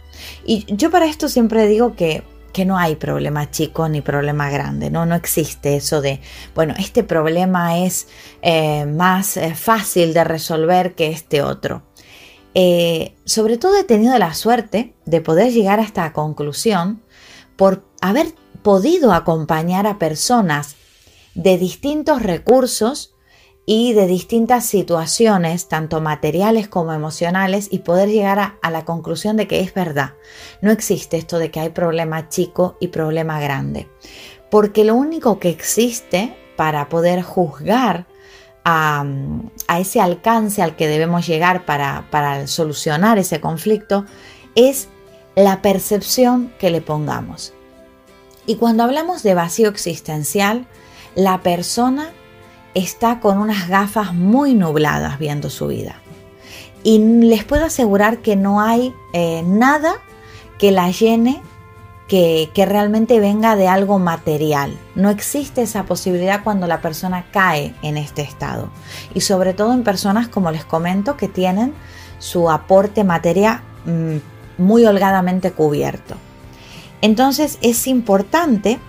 Y 0.46 0.66
yo 0.76 0.92
para 0.92 1.08
esto 1.08 1.30
siempre 1.30 1.66
digo 1.68 1.96
que 1.96 2.24
que 2.52 2.66
no 2.66 2.78
hay 2.78 2.96
problema 2.96 3.50
chico 3.50 3.88
ni 3.90 4.02
problema 4.02 4.50
grande, 4.50 4.90
¿no? 4.90 5.06
No 5.06 5.16
existe 5.16 5.76
eso 5.76 6.02
de, 6.02 6.22
bueno, 6.56 6.74
este 6.78 7.04
problema 7.04 7.80
es 7.80 8.08
eh, 8.42 8.86
más 8.86 9.38
eh, 9.38 9.56
fácil 9.56 10.14
de 10.14 10.24
resolver 10.24 10.96
que 10.96 11.08
este 11.08 11.42
otro. 11.42 11.84
Eh, 12.54 13.16
sobre 13.24 13.58
todo 13.58 13.78
he 13.78 13.84
tenido 13.84 14.18
la 14.20 14.34
suerte 14.34 14.94
de 15.06 15.22
poder 15.22 15.54
llegar 15.54 15.80
a 15.80 15.84
esta 15.84 16.12
conclusión 16.12 17.02
por 17.56 17.86
haber 18.02 18.28
podido 18.62 19.14
acompañar 19.14 19.88
a 19.88 20.00
personas 20.00 20.76
de 21.34 21.58
distintos 21.58 22.22
recursos 22.22 23.11
y 23.74 23.94
de 23.94 24.06
distintas 24.06 24.66
situaciones, 24.66 25.70
tanto 25.70 26.02
materiales 26.02 26.68
como 26.68 26.92
emocionales, 26.92 27.70
y 27.72 27.80
poder 27.80 28.10
llegar 28.10 28.58
a, 28.62 28.70
la 28.70 28.84
conclusión 28.84 29.38
de 29.38 29.48
que 29.48 29.62
es 29.62 29.74
verdad. 29.74 30.16
No 30.60 30.72
existe 30.72 31.16
esto 31.16 31.40
de 31.40 31.52
que 31.52 31.62
hay 31.62 31.70
problema 31.70 32.28
chico 32.28 32.76
y 32.82 32.90
problema 32.90 33.40
grande. 33.40 33.88
Porque 34.50 34.84
lo 34.84 34.96
único 34.96 35.40
que 35.40 35.48
existe 35.48 36.36
para 36.58 36.90
poder 36.90 37.22
juzgar 37.22 38.08
a, 38.66 39.06
ese 39.80 40.02
alcance 40.02 40.62
al 40.62 40.76
que 40.76 40.90
debemos 40.90 41.26
llegar 41.26 41.66
para, 41.66 42.10
para 42.12 42.48
solucionar 42.48 43.20
ese 43.20 43.40
conflicto 43.40 44.04
es 44.54 44.90
la 45.34 45.62
percepción 45.62 46.54
que 46.60 46.72
le 46.72 46.82
pongamos. 46.82 47.54
Y 48.46 48.58
cuando 48.58 48.84
hablamos 48.84 49.24
de 49.24 49.34
vacío 49.34 49.70
existencial, 49.70 50.68
la 51.16 51.42
persona 51.42 52.12
está 52.74 53.20
con 53.20 53.38
unas 53.38 53.68
gafas 53.68 54.14
muy 54.14 54.54
nubladas 54.54 55.20
viendo 55.20 55.50
su 55.50 55.68
vida. 55.68 55.96
Y 56.84 57.00
les 57.00 57.44
puedo 57.44 57.66
asegurar 57.66 58.20
que 58.20 58.36
no 58.36 58.62
hay 58.62 58.94
eh, 59.14 59.44
nada 59.46 59.94
que 60.58 60.72
la 60.72 60.90
llene 60.90 61.42
que, 62.08 62.50
que, 62.54 62.66
realmente 62.66 63.20
venga 63.20 63.56
de 63.56 63.68
algo 63.68 63.98
material. 64.00 64.78
No 64.96 65.10
existe 65.10 65.62
esa 65.62 65.84
posibilidad 65.84 66.44
cuando 66.44 66.68
la 66.68 66.82
persona 66.82 67.26
cae 67.32 67.74
en 67.82 67.98
este 67.98 68.22
estado. 68.22 68.70
Y 69.14 69.22
sobre 69.22 69.54
todo 69.54 69.74
en 69.74 69.84
personas, 69.84 70.28
como 70.28 70.52
les 70.52 70.66
comento, 70.66 71.16
que 71.16 71.30
tienen 71.30 71.74
su 72.20 72.50
aporte 72.50 73.04
materia 73.04 73.64
mm, 73.86 74.18
muy 74.62 74.86
holgadamente 74.86 75.52
cubierto. 75.52 76.16
Entonces 77.02 77.58
es 77.62 77.88
importante 77.88 78.80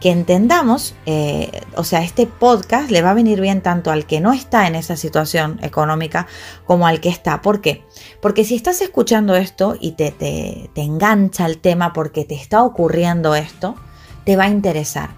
que 0.00 0.10
entendamos, 0.10 0.94
eh, 1.06 1.62
o 1.74 1.84
sea, 1.84 2.02
este 2.02 2.26
podcast 2.26 2.90
le 2.90 3.02
va 3.02 3.10
a 3.10 3.14
venir 3.14 3.40
bien 3.40 3.62
tanto 3.62 3.90
al 3.90 4.06
que 4.06 4.20
no 4.20 4.32
está 4.32 4.66
en 4.66 4.76
esa 4.76 4.96
situación 4.96 5.58
económica 5.62 6.26
como 6.66 6.86
al 6.86 7.00
que 7.00 7.08
está. 7.08 7.42
¿Por 7.42 7.60
qué? 7.60 7.84
Porque 8.22 8.44
si 8.44 8.54
estás 8.54 8.80
escuchando 8.80 9.34
esto 9.34 9.76
y 9.80 9.92
te, 9.92 10.12
te, 10.12 10.70
te 10.72 10.82
engancha 10.82 11.46
el 11.46 11.58
tema 11.58 11.92
porque 11.92 12.24
te 12.24 12.34
está 12.34 12.62
ocurriendo 12.62 13.34
esto, 13.34 13.74
te 14.24 14.36
va 14.36 14.44
a 14.44 14.48
interesar. 14.48 15.10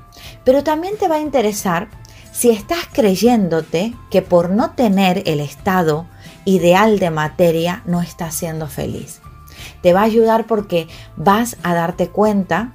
Pero 0.44 0.64
también 0.64 0.96
te 0.96 1.08
va 1.08 1.16
a 1.16 1.20
interesar 1.20 1.88
si 2.32 2.50
estás 2.50 2.86
creyéndote 2.90 3.94
que 4.10 4.22
por 4.22 4.50
no 4.50 4.70
tener 4.70 5.22
el 5.26 5.40
estado 5.40 6.06
ideal 6.46 6.98
de 6.98 7.10
materia 7.10 7.82
no 7.84 8.00
estás 8.00 8.34
siendo 8.34 8.66
feliz. 8.66 9.20
Te 9.82 9.92
va 9.92 10.00
a 10.00 10.04
ayudar 10.04 10.46
porque 10.46 10.88
vas 11.16 11.56
a 11.62 11.74
darte 11.74 12.08
cuenta 12.08 12.72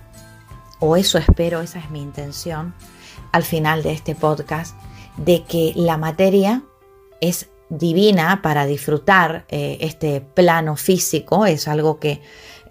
o 0.79 0.95
eso 0.95 1.17
espero, 1.17 1.61
esa 1.61 1.79
es 1.79 1.89
mi 1.89 2.01
intención 2.01 2.73
al 3.31 3.43
final 3.43 3.83
de 3.83 3.91
este 3.91 4.15
podcast, 4.15 4.75
de 5.17 5.43
que 5.43 5.73
la 5.75 5.97
materia 5.97 6.63
es 7.21 7.49
divina 7.69 8.41
para 8.41 8.65
disfrutar 8.65 9.45
eh, 9.49 9.77
este 9.81 10.21
plano 10.21 10.75
físico, 10.75 11.45
es 11.45 11.67
algo 11.67 11.99
que 11.99 12.21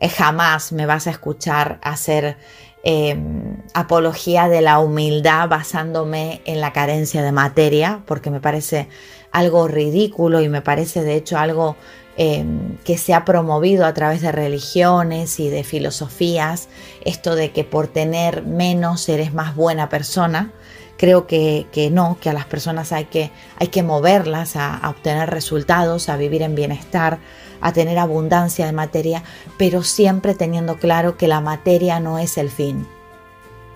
eh, 0.00 0.08
jamás 0.08 0.72
me 0.72 0.86
vas 0.86 1.06
a 1.06 1.10
escuchar 1.10 1.80
hacer 1.82 2.36
em, 2.82 3.62
apología 3.74 4.48
de 4.48 4.60
la 4.60 4.78
humildad 4.78 5.48
basándome 5.48 6.42
en 6.44 6.60
la 6.60 6.72
carencia 6.72 7.22
de 7.22 7.32
materia, 7.32 8.02
porque 8.06 8.30
me 8.30 8.40
parece 8.40 8.88
algo 9.32 9.66
ridículo 9.68 10.40
y 10.40 10.48
me 10.48 10.62
parece 10.62 11.02
de 11.02 11.16
hecho 11.16 11.38
algo 11.38 11.76
Em, 12.16 12.76
que 12.84 12.96
se 12.96 13.12
ha 13.12 13.24
promovido 13.24 13.84
a 13.84 13.92
través 13.92 14.22
de 14.22 14.30
religiones 14.30 15.40
y 15.40 15.50
de 15.50 15.64
filosofías, 15.64 16.68
esto 17.04 17.34
de 17.34 17.50
que 17.50 17.64
por 17.64 17.88
tener 17.88 18.44
menos 18.44 19.08
eres 19.08 19.34
más 19.34 19.56
buena 19.56 19.88
persona. 19.88 20.52
Creo 20.96 21.26
que, 21.26 21.66
no, 21.90 22.16
que 22.20 22.30
a 22.30 22.32
las 22.32 22.44
personas 22.44 22.92
hay 22.92 23.06
que, 23.06 23.32
hay 23.58 23.66
que 23.66 23.82
moverlas 23.82 24.54
a, 24.54 24.76
a 24.76 24.90
obtener 24.90 25.28
resultados, 25.28 26.08
a 26.08 26.16
vivir 26.16 26.42
en 26.42 26.54
bienestar, 26.54 27.18
a 27.60 27.72
tener 27.72 27.98
abundancia 27.98 28.64
de 28.66 28.72
materia, 28.72 29.24
pero 29.58 29.82
siempre 29.82 30.34
teniendo 30.34 30.76
claro 30.76 31.16
que 31.16 31.26
la 31.26 31.40
materia 31.40 31.98
no 31.98 32.20
es 32.20 32.38
el 32.38 32.48
fin. 32.48 32.86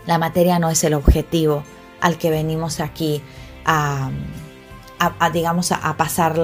La 0.07 0.19
materia 0.19 0.61
no 0.61 0.71
es 0.71 0.85
el 0.85 0.95
objetivo 0.95 1.65
al 2.01 2.19
que 2.19 2.31
venimos 2.31 2.79
aquí 2.79 3.21
a, 3.65 4.11
digamos, 5.33 5.73
a, 5.73 5.97
pasar 5.97 6.39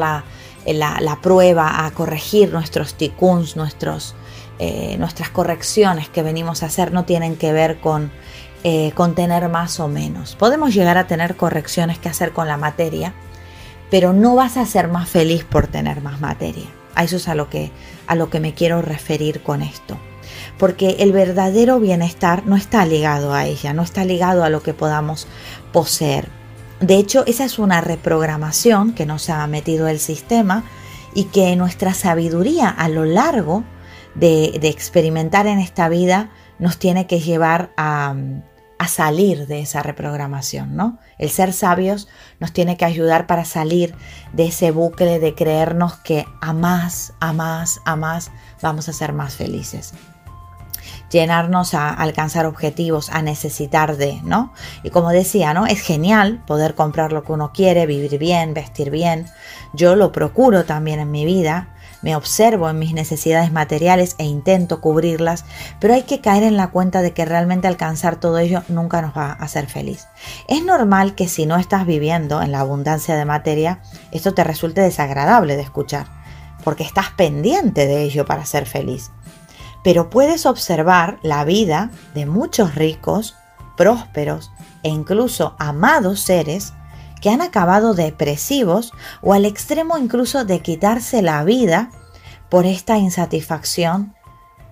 la, 0.66 1.00
la, 1.00 1.20
prueba, 1.20 1.84
a 1.84 1.90
corregir 1.90 2.52
nuestros 2.52 2.94
ticuns, 2.94 3.56
nuestros, 3.56 4.14
eh, 4.58 4.96
nuestras 4.98 5.30
correcciones 5.30 6.08
que 6.08 6.22
venimos 6.22 6.62
a 6.62 6.66
hacer 6.66 6.92
no 6.92 7.04
tienen 7.04 7.36
que 7.36 7.52
ver 7.52 7.80
con, 7.80 8.10
eh, 8.62 8.92
con 8.94 9.14
tener 9.14 9.48
más 9.48 9.78
o 9.80 9.88
menos. 9.88 10.36
Podemos 10.36 10.72
llegar 10.72 10.96
a 10.96 11.06
tener 11.06 11.36
correcciones 11.36 11.98
que 11.98 12.08
hacer 12.08 12.32
con 12.32 12.48
la 12.48 12.56
materia, 12.56 13.12
pero 13.90 14.12
no 14.12 14.34
vas 14.34 14.56
a 14.56 14.64
ser 14.64 14.88
más 14.88 15.08
feliz 15.08 15.44
por 15.44 15.66
tener 15.66 16.00
más 16.00 16.20
materia. 16.20 16.66
A 16.94 17.04
eso 17.04 17.16
es 17.16 17.28
a 17.28 17.34
lo 17.34 17.50
que, 17.50 17.70
a 18.06 18.14
lo 18.14 18.30
que 18.30 18.40
me 18.40 18.54
quiero 18.54 18.80
referir 18.80 19.42
con 19.42 19.60
esto. 19.60 19.98
Porque 20.58 20.96
el 21.00 21.12
verdadero 21.12 21.80
bienestar 21.80 22.46
no 22.46 22.56
está 22.56 22.86
ligado 22.86 23.34
a 23.34 23.46
ella, 23.46 23.74
no 23.74 23.82
está 23.82 24.04
ligado 24.04 24.44
a 24.44 24.50
lo 24.50 24.62
que 24.62 24.72
podamos 24.72 25.26
poseer. 25.72 26.28
De 26.80 26.96
hecho, 26.96 27.24
esa 27.26 27.44
es 27.44 27.58
una 27.58 27.80
reprogramación 27.80 28.94
que 28.94 29.06
nos 29.06 29.30
ha 29.30 29.46
metido 29.46 29.88
el 29.88 30.00
sistema 30.00 30.64
y 31.14 31.24
que 31.24 31.54
nuestra 31.56 31.94
sabiduría 31.94 32.68
a 32.68 32.88
lo 32.88 33.04
largo 33.04 33.64
de, 34.14 34.46
experimentar 34.62 35.46
en 35.46 35.60
esta 35.60 35.88
vida 35.88 36.30
nos 36.58 36.78
tiene 36.78 37.06
que 37.06 37.20
llevar 37.20 37.72
a, 37.76 38.14
a, 38.78 38.88
salir 38.88 39.46
de 39.46 39.60
esa 39.60 39.82
reprogramación, 39.82 40.76
¿no? 40.76 40.98
El 41.18 41.30
ser 41.30 41.52
sabios 41.52 42.08
nos 42.40 42.52
tiene 42.52 42.76
que 42.76 42.84
ayudar 42.84 43.26
para 43.26 43.44
salir 43.44 43.94
de 44.32 44.46
ese 44.46 44.70
bucle 44.70 45.20
de 45.20 45.34
creernos 45.34 45.96
que 45.98 46.26
a 46.40 46.52
más, 46.52 47.14
a 47.20 47.32
más, 47.32 47.80
a 47.84 47.96
más 47.96 48.30
vamos 48.60 48.88
a 48.88 48.92
ser 48.92 49.12
más 49.12 49.36
felices 49.36 49.94
llenarnos 51.14 51.74
a 51.74 51.90
alcanzar 51.90 52.44
objetivos, 52.44 53.08
a 53.08 53.22
necesitar 53.22 53.96
de, 53.96 54.20
¿no? 54.24 54.52
Y 54.82 54.90
como 54.90 55.10
decía, 55.10 55.54
¿no? 55.54 55.64
Es 55.64 55.80
genial 55.80 56.42
poder 56.44 56.74
comprar 56.74 57.12
lo 57.12 57.22
que 57.22 57.30
uno 57.30 57.52
quiere, 57.52 57.86
vivir 57.86 58.18
bien, 58.18 58.52
vestir 58.52 58.90
bien. 58.90 59.26
Yo 59.72 59.94
lo 59.94 60.10
procuro 60.10 60.64
también 60.64 60.98
en 60.98 61.12
mi 61.12 61.24
vida, 61.24 61.68
me 62.02 62.16
observo 62.16 62.68
en 62.68 62.80
mis 62.80 62.94
necesidades 62.94 63.52
materiales 63.52 64.16
e 64.18 64.24
intento 64.24 64.80
cubrirlas, 64.80 65.44
pero 65.78 65.94
hay 65.94 66.02
que 66.02 66.20
caer 66.20 66.42
en 66.42 66.56
la 66.56 66.70
cuenta 66.70 67.00
de 67.00 67.12
que 67.12 67.24
realmente 67.24 67.68
alcanzar 67.68 68.16
todo 68.16 68.38
ello 68.38 68.64
nunca 68.68 69.00
nos 69.00 69.16
va 69.16 69.26
a 69.26 69.32
hacer 69.34 69.68
feliz. 69.68 70.08
Es 70.48 70.64
normal 70.64 71.14
que 71.14 71.28
si 71.28 71.46
no 71.46 71.56
estás 71.56 71.86
viviendo 71.86 72.42
en 72.42 72.50
la 72.50 72.58
abundancia 72.58 73.14
de 73.14 73.24
materia, 73.24 73.78
esto 74.10 74.34
te 74.34 74.42
resulte 74.42 74.80
desagradable 74.80 75.54
de 75.54 75.62
escuchar, 75.62 76.08
porque 76.64 76.82
estás 76.82 77.10
pendiente 77.16 77.86
de 77.86 78.02
ello 78.02 78.26
para 78.26 78.44
ser 78.44 78.66
feliz 78.66 79.12
pero 79.84 80.08
puedes 80.08 80.46
observar 80.46 81.18
la 81.22 81.44
vida 81.44 81.90
de 82.14 82.26
muchos 82.26 82.74
ricos, 82.74 83.36
prósperos 83.76 84.50
e 84.82 84.88
incluso 84.88 85.54
amados 85.58 86.20
seres 86.20 86.72
que 87.20 87.28
han 87.30 87.42
acabado 87.42 87.94
depresivos 87.94 88.92
o 89.20 89.34
al 89.34 89.44
extremo 89.44 89.98
incluso 89.98 90.44
de 90.44 90.60
quitarse 90.60 91.22
la 91.22 91.44
vida 91.44 91.90
por 92.48 92.66
esta 92.66 92.96
insatisfacción 92.96 94.14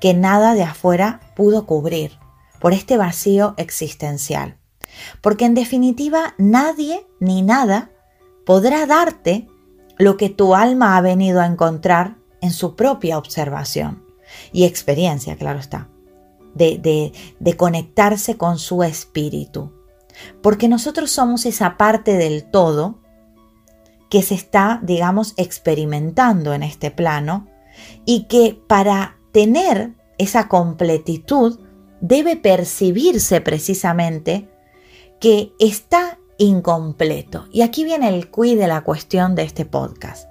que 0.00 0.14
nada 0.14 0.54
de 0.54 0.62
afuera 0.62 1.20
pudo 1.36 1.66
cubrir, 1.66 2.18
por 2.58 2.72
este 2.72 2.96
vacío 2.96 3.54
existencial. 3.58 4.56
Porque 5.20 5.44
en 5.44 5.54
definitiva 5.54 6.34
nadie 6.38 7.06
ni 7.20 7.42
nada 7.42 7.90
podrá 8.46 8.86
darte 8.86 9.46
lo 9.98 10.16
que 10.16 10.30
tu 10.30 10.54
alma 10.54 10.96
ha 10.96 11.00
venido 11.02 11.40
a 11.40 11.46
encontrar 11.46 12.16
en 12.40 12.50
su 12.50 12.76
propia 12.76 13.18
observación 13.18 14.01
y 14.52 14.64
experiencia, 14.64 15.36
claro 15.36 15.58
está, 15.58 15.88
de, 16.54 17.12
de, 17.38 17.56
conectarse 17.56 18.36
con 18.36 18.58
su 18.58 18.82
espíritu. 18.82 19.72
Porque 20.42 20.68
nosotros 20.68 21.10
somos 21.10 21.46
esa 21.46 21.76
parte 21.76 22.16
del 22.16 22.44
todo 22.50 22.98
que 24.10 24.22
se 24.22 24.34
está, 24.34 24.80
digamos, 24.82 25.32
experimentando 25.36 26.52
en 26.52 26.62
este 26.62 26.90
plano 26.90 27.48
y 28.04 28.24
que 28.24 28.60
para 28.66 29.16
tener 29.32 29.94
esa 30.18 30.48
completitud 30.48 31.58
debe 32.02 32.36
percibirse 32.36 33.40
precisamente 33.40 34.48
que 35.18 35.52
está 35.58 36.18
incompleto. 36.36 37.46
Y 37.52 37.62
aquí 37.62 37.84
viene 37.84 38.08
el 38.08 38.28
cuid 38.28 38.58
de 38.58 38.66
la 38.66 38.82
cuestión 38.82 39.34
de 39.34 39.44
este 39.44 39.64
podcast. 39.64 40.28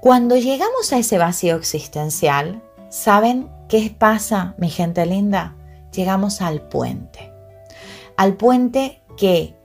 Cuando 0.00 0.36
llegamos 0.36 0.92
a 0.92 0.98
ese 0.98 1.18
vacío 1.18 1.56
existencial, 1.56 2.62
¿saben 2.88 3.50
qué 3.68 3.94
pasa, 3.96 4.54
mi 4.58 4.70
gente 4.70 5.04
linda? 5.06 5.54
Llegamos 5.92 6.40
al 6.40 6.62
puente. 6.62 7.32
Al 8.16 8.34
puente 8.34 9.02
que 9.16 9.56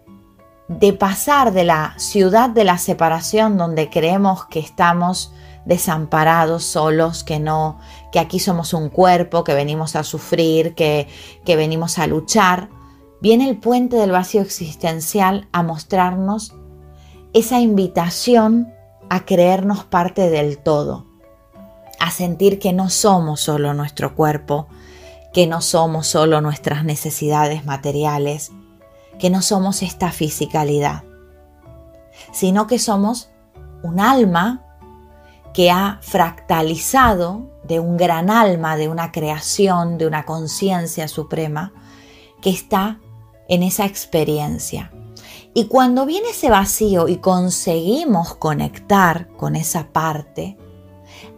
de 0.67 0.93
pasar 0.93 1.51
de 1.53 1.63
la 1.63 1.93
ciudad 1.97 2.49
de 2.49 2.63
la 2.63 2.77
separación 2.77 3.57
donde 3.57 3.89
creemos 3.89 4.45
que 4.45 4.59
estamos 4.59 5.33
desamparados, 5.65 6.63
solos, 6.63 7.23
que 7.23 7.39
no, 7.39 7.79
que 8.11 8.19
aquí 8.19 8.39
somos 8.39 8.73
un 8.73 8.89
cuerpo, 8.89 9.43
que 9.43 9.53
venimos 9.53 9.95
a 9.95 10.03
sufrir, 10.03 10.75
que, 10.75 11.07
que 11.45 11.55
venimos 11.55 11.99
a 11.99 12.07
luchar, 12.07 12.69
viene 13.21 13.49
el 13.49 13.57
puente 13.57 13.95
del 13.95 14.11
vacío 14.11 14.41
existencial 14.41 15.47
a 15.51 15.63
mostrarnos 15.63 16.53
esa 17.33 17.59
invitación 17.59 18.73
a 19.09 19.25
creernos 19.25 19.83
parte 19.85 20.29
del 20.29 20.57
todo, 20.57 21.05
a 21.99 22.11
sentir 22.11 22.59
que 22.59 22.73
no 22.73 22.89
somos 22.89 23.41
solo 23.41 23.73
nuestro 23.73 24.15
cuerpo, 24.15 24.67
que 25.33 25.47
no 25.47 25.61
somos 25.61 26.07
solo 26.07 26.41
nuestras 26.41 26.85
necesidades 26.85 27.65
materiales, 27.65 28.51
que 29.19 29.29
no 29.29 29.41
somos 29.41 29.81
esta 29.81 30.11
fisicalidad, 30.11 31.03
sino 32.31 32.67
que 32.67 32.79
somos 32.79 33.29
un 33.83 33.99
alma 33.99 34.63
que 35.53 35.71
ha 35.71 35.99
fractalizado 36.01 37.49
de 37.63 37.79
un 37.79 37.97
gran 37.97 38.29
alma, 38.29 38.75
de 38.75 38.89
una 38.89 39.11
creación, 39.11 39.97
de 39.97 40.07
una 40.07 40.25
conciencia 40.25 41.07
suprema, 41.07 41.73
que 42.41 42.49
está 42.49 42.99
en 43.47 43.63
esa 43.63 43.85
experiencia. 43.85 44.91
Y 45.53 45.65
cuando 45.65 46.05
viene 46.05 46.29
ese 46.29 46.49
vacío 46.49 47.07
y 47.07 47.17
conseguimos 47.17 48.35
conectar 48.35 49.27
con 49.37 49.55
esa 49.55 49.89
parte, 49.93 50.57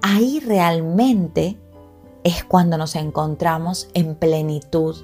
ahí 0.02 0.40
realmente 0.40 1.60
es 2.24 2.44
cuando 2.44 2.78
nos 2.78 2.96
encontramos 2.96 3.90
en 3.94 4.16
plenitud 4.16 4.96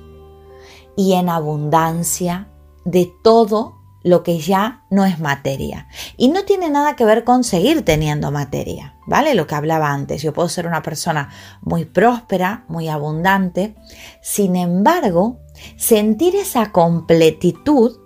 y 0.95 1.13
en 1.13 1.29
abundancia 1.29 2.47
de 2.83 3.11
todo 3.23 3.81
lo 4.03 4.23
que 4.23 4.39
ya 4.39 4.83
no 4.89 5.05
es 5.05 5.19
materia. 5.19 5.87
Y 6.17 6.29
no 6.29 6.43
tiene 6.43 6.69
nada 6.69 6.95
que 6.95 7.05
ver 7.05 7.23
con 7.23 7.43
seguir 7.43 7.85
teniendo 7.85 8.31
materia, 8.31 8.95
¿vale? 9.05 9.35
Lo 9.35 9.45
que 9.47 9.55
hablaba 9.55 9.91
antes. 9.91 10.21
Yo 10.21 10.33
puedo 10.33 10.49
ser 10.49 10.65
una 10.65 10.81
persona 10.81 11.29
muy 11.61 11.85
próspera, 11.85 12.65
muy 12.67 12.89
abundante. 12.89 13.75
Sin 14.21 14.55
embargo, 14.55 15.39
sentir 15.77 16.35
esa 16.35 16.71
completitud 16.71 17.99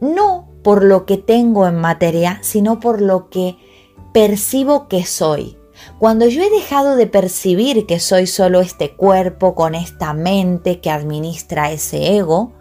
no 0.00 0.48
por 0.62 0.84
lo 0.84 1.06
que 1.06 1.16
tengo 1.16 1.66
en 1.66 1.76
materia, 1.76 2.38
sino 2.42 2.80
por 2.80 3.00
lo 3.00 3.30
que 3.30 3.56
percibo 4.12 4.88
que 4.88 5.04
soy. 5.04 5.57
Cuando 5.98 6.26
yo 6.26 6.42
he 6.42 6.50
dejado 6.50 6.96
de 6.96 7.06
percibir 7.06 7.86
que 7.86 7.98
soy 8.00 8.26
solo 8.26 8.60
este 8.60 8.94
cuerpo 8.94 9.54
con 9.54 9.74
esta 9.74 10.12
mente 10.12 10.80
que 10.80 10.90
administra 10.90 11.72
ese 11.72 12.16
ego, 12.16 12.52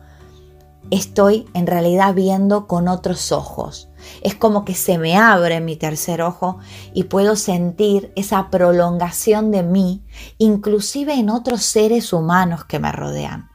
estoy 0.92 1.48
en 1.54 1.68
realidad 1.68 2.14
viendo 2.14 2.68
con 2.68 2.88
otros 2.88 3.32
ojos. 3.32 3.90
Es 4.22 4.36
como 4.36 4.64
que 4.66 4.74
se 4.74 4.98
me 4.98 5.18
abre 5.18 5.60
mi 5.60 5.76
tercer 5.76 6.22
ojo 6.22 6.60
y 6.94 7.04
puedo 7.04 7.36
sentir 7.36 8.12
esa 8.16 8.50
prolongación 8.50 9.52
de 9.52 9.64
mí, 9.64 10.04
inclusive 10.38 11.14
en 11.14 11.30
otros 11.30 11.64
seres 11.64 12.14
humanos 12.14 12.66
que 12.66 12.80
me 12.80 12.92
rodean. 12.92 13.50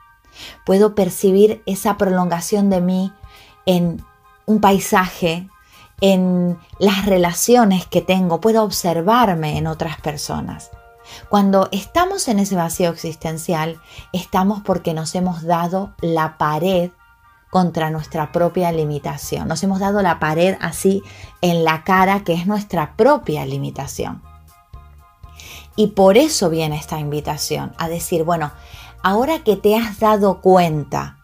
Puedo 0.67 0.95
percibir 0.95 1.63
esa 1.67 1.97
prolongación 1.97 2.71
de 2.71 2.81
mí 2.81 3.13
en 3.67 4.05
un 4.47 4.61
paisaje, 4.61 5.49
en 6.03 6.59
las 6.81 7.07
relaciones 7.07 7.87
que 7.87 8.03
tengo, 8.03 8.41
puedo 8.41 8.65
observarme 8.65 9.57
en 9.57 9.69
otras 9.69 10.01
personas. 10.01 10.71
Cuando 11.29 11.69
estamos 11.71 12.27
en 12.27 12.41
ese 12.41 12.57
vacío 12.57 12.91
existencial, 12.91 13.81
estamos 14.13 14.63
porque 14.63 14.95
nos 14.95 15.15
hemos 15.15 15.43
dado 15.43 15.95
la 16.01 16.39
pared 16.39 16.91
contra 17.51 17.91
nuestra 17.91 18.33
propia 18.33 18.73
limitación. 18.73 19.47
Nos 19.47 19.63
hemos 19.63 19.79
dado 19.79 20.03
la 20.03 20.19
pared 20.19 20.57
así 20.61 21.03
en 21.41 21.63
la 21.65 21.85
cara 21.85 22.25
que 22.25 22.35
es 22.35 22.49
nuestra 22.49 22.97
propia 22.97 23.47
limitación. 23.47 24.23
Y 25.77 25.89
por 25.89 26.17
eso 26.19 26.51
viene 26.51 26.77
esta 26.77 26.99
invitación 26.99 27.75
a 27.79 27.89
decir, 27.89 28.25
bueno, 28.25 28.51
ahora 29.05 29.45
que 29.45 29.57
te 29.57 29.77
has 29.77 30.01
dado 30.01 30.41
cuenta 30.41 31.19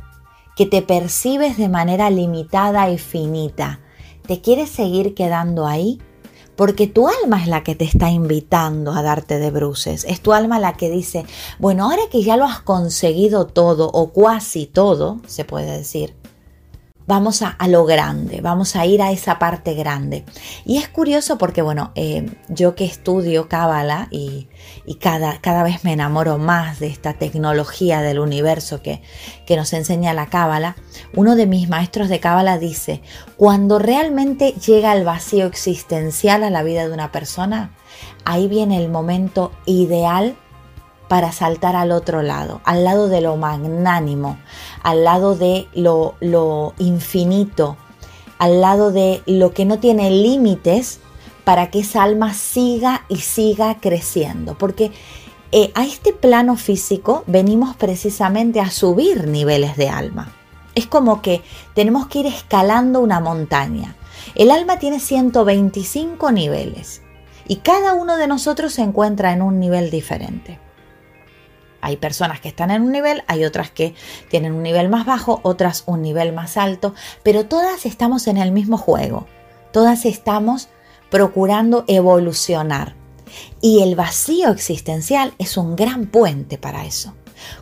que 0.54 0.66
te 0.66 0.82
percibes 0.82 1.56
de 1.56 1.68
manera 1.68 2.10
limitada 2.10 2.88
y 2.90 2.98
finita, 2.98 3.80
¿te 4.28 4.42
quieres 4.42 4.68
seguir 4.68 5.14
quedando 5.14 5.66
ahí? 5.66 5.98
Porque 6.54 6.86
tu 6.86 7.08
alma 7.08 7.40
es 7.40 7.48
la 7.48 7.64
que 7.64 7.74
te 7.74 7.84
está 7.84 8.10
invitando 8.10 8.92
a 8.92 9.02
darte 9.02 9.38
de 9.38 9.50
bruces. 9.50 10.04
Es 10.04 10.20
tu 10.20 10.34
alma 10.34 10.60
la 10.60 10.74
que 10.74 10.90
dice, 10.90 11.24
bueno, 11.58 11.84
ahora 11.84 12.02
que 12.10 12.22
ya 12.22 12.36
lo 12.36 12.44
has 12.44 12.60
conseguido 12.60 13.46
todo 13.46 13.88
o 13.90 14.12
casi 14.12 14.66
todo, 14.66 15.18
se 15.26 15.46
puede 15.46 15.78
decir, 15.78 16.14
vamos 17.08 17.40
a, 17.40 17.56
lo 17.68 17.86
grande, 17.86 18.42
vamos 18.42 18.76
a 18.76 18.84
ir 18.84 19.00
a 19.00 19.10
esa 19.10 19.38
parte 19.38 19.72
grande. 19.72 20.24
Y 20.66 20.76
es 20.76 20.88
curioso 20.88 21.38
porque, 21.38 21.62
bueno, 21.62 21.90
eh, 21.94 22.30
yo 22.48 22.74
que 22.74 22.84
estudio 22.84 23.48
Cábala 23.48 24.08
y, 24.10 24.46
cada, 25.00 25.40
cada, 25.40 25.62
vez 25.62 25.84
me 25.84 25.94
enamoro 25.94 26.36
más 26.36 26.80
de 26.80 26.88
esta 26.88 27.14
tecnología 27.14 28.02
del 28.02 28.18
universo 28.18 28.82
que, 28.82 29.00
que 29.46 29.56
nos 29.56 29.72
enseña 29.72 30.12
la 30.12 30.26
Cábala, 30.26 30.76
uno 31.14 31.34
de 31.34 31.46
mis 31.46 31.70
maestros 31.70 32.10
de 32.10 32.20
Cábala 32.20 32.58
dice, 32.58 33.00
cuando 33.38 33.78
realmente 33.78 34.52
llega 34.52 34.92
el 34.92 35.04
vacío 35.04 35.46
existencial 35.46 36.44
a 36.44 36.50
la 36.50 36.62
vida 36.62 36.86
de 36.86 36.92
una 36.92 37.10
persona, 37.10 37.74
ahí 38.26 38.48
viene 38.48 38.76
el 38.76 38.90
momento 38.90 39.50
ideal 39.64 40.36
para 41.08 41.32
saltar 41.32 41.74
al 41.74 41.90
otro 41.90 42.22
lado, 42.22 42.60
al 42.64 42.84
lado 42.84 43.08
de 43.08 43.20
lo 43.20 43.36
magnánimo, 43.36 44.38
al 44.82 45.04
lado 45.04 45.34
de 45.34 45.66
lo, 45.74 46.14
lo 46.20 46.74
infinito, 46.78 47.76
al 48.38 48.60
lado 48.60 48.92
de 48.92 49.22
lo 49.26 49.52
que 49.52 49.64
no 49.64 49.78
tiene 49.78 50.10
límites 50.10 51.00
para 51.44 51.70
que 51.70 51.80
esa 51.80 52.02
alma 52.02 52.34
siga 52.34 53.04
y 53.08 53.16
siga 53.16 53.78
creciendo. 53.80 54.56
Porque 54.56 54.92
eh, 55.50 55.72
a 55.74 55.84
este 55.84 56.12
plano 56.12 56.56
físico 56.56 57.24
venimos 57.26 57.74
precisamente 57.74 58.60
a 58.60 58.70
subir 58.70 59.26
niveles 59.26 59.76
de 59.76 59.88
alma. 59.88 60.30
Es 60.74 60.86
como 60.86 61.22
que 61.22 61.42
tenemos 61.74 62.06
que 62.06 62.20
ir 62.20 62.26
escalando 62.26 63.00
una 63.00 63.18
montaña. 63.18 63.96
El 64.34 64.50
alma 64.50 64.78
tiene 64.78 65.00
125 65.00 66.30
niveles 66.32 67.00
y 67.48 67.56
cada 67.56 67.94
uno 67.94 68.18
de 68.18 68.26
nosotros 68.26 68.74
se 68.74 68.82
encuentra 68.82 69.32
en 69.32 69.40
un 69.40 69.58
nivel 69.58 69.90
diferente. 69.90 70.60
Hay 71.80 71.96
personas 71.96 72.40
que 72.40 72.48
están 72.48 72.70
en 72.70 72.82
un 72.82 72.92
nivel, 72.92 73.22
hay 73.26 73.44
otras 73.44 73.70
que 73.70 73.94
tienen 74.28 74.52
un 74.52 74.62
nivel 74.62 74.88
más 74.88 75.06
bajo, 75.06 75.40
otras 75.42 75.84
un 75.86 76.02
nivel 76.02 76.32
más 76.32 76.56
alto, 76.56 76.94
pero 77.22 77.46
todas 77.46 77.86
estamos 77.86 78.26
en 78.26 78.36
el 78.36 78.52
mismo 78.52 78.76
juego. 78.78 79.26
Todas 79.72 80.04
estamos 80.04 80.68
procurando 81.10 81.84
evolucionar. 81.86 82.94
Y 83.60 83.82
el 83.82 83.94
vacío 83.94 84.50
existencial 84.50 85.34
es 85.38 85.56
un 85.56 85.76
gran 85.76 86.06
puente 86.06 86.58
para 86.58 86.86
eso. 86.86 87.14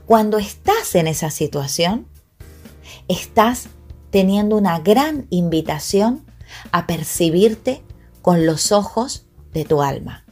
Cuando 0.07 0.39
estás 0.39 0.95
en 0.95 1.07
esa 1.07 1.31
situación, 1.31 2.07
estás 3.09 3.69
teniendo 4.11 4.57
una 4.57 4.79
gran 4.79 5.27
invitación 5.31 6.25
a 6.73 6.87
percibirte 6.87 7.83
con 8.23 8.47
los 8.47 8.73
ojos 8.73 9.27
de 9.53 9.65
tu 9.65 9.83
alma, 9.83 10.25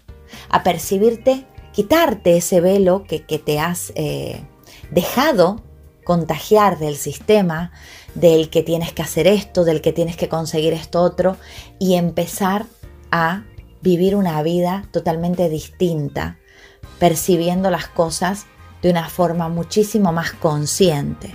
a 0.49 0.63
percibirte 0.63 1.47
quitarte 1.75 2.37
ese 2.37 2.61
velo 2.61 3.05
que, 3.05 3.19
te 3.21 3.59
has 3.59 3.93
eh, 3.97 4.45
dejado 4.91 5.61
contagiar 6.05 6.79
del 6.79 6.97
sistema, 6.97 7.73
del 8.15 8.49
que 8.49 8.63
tienes 8.63 8.93
que 8.93 9.03
hacer 9.03 9.27
esto, 9.27 9.65
del 9.65 9.81
que 9.81 9.93
tienes 9.93 10.17
que 10.17 10.29
conseguir 10.29 10.73
esto 10.73 11.01
otro, 11.01 11.37
y 11.81 11.95
empezar 11.95 12.67
a 13.11 13.43
vivir 13.83 14.15
una 14.15 14.41
vida 14.43 14.87
totalmente 14.93 15.49
distinta, 15.49 16.39
percibiendo 17.01 17.71
las 17.71 17.89
cosas 17.89 18.47
de 18.81 18.91
una 18.91 19.09
forma 19.09 19.49
muchísimo 19.49 20.13
más 20.13 20.33
consciente, 20.33 21.35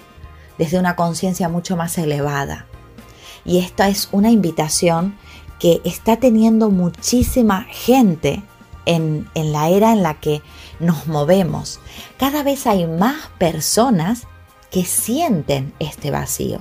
desde 0.57 0.79
una 0.79 0.95
conciencia 0.95 1.49
mucho 1.49 1.75
más 1.75 1.97
elevada. 1.97 2.65
Y 3.43 3.57
esta 3.57 3.89
es 3.89 4.07
una 4.13 4.31
invitación 4.31 5.17
que 5.59 5.81
está 5.83 6.17
teniendo 6.17 6.69
muchísima 6.69 7.65
gente 7.69 8.41
en, 8.89 9.29
la 9.35 9.69
era 9.69 9.93
en 9.93 10.03
la 10.03 10.15
que 10.15 10.41
nos 10.79 11.07
movemos. 11.07 11.79
Cada 12.17 12.43
vez 12.43 12.65
hay 12.67 12.87
más 12.87 13.27
personas 13.37 14.23
que 14.71 14.83
sienten 14.83 15.73
este 15.79 16.11
vacío. 16.11 16.59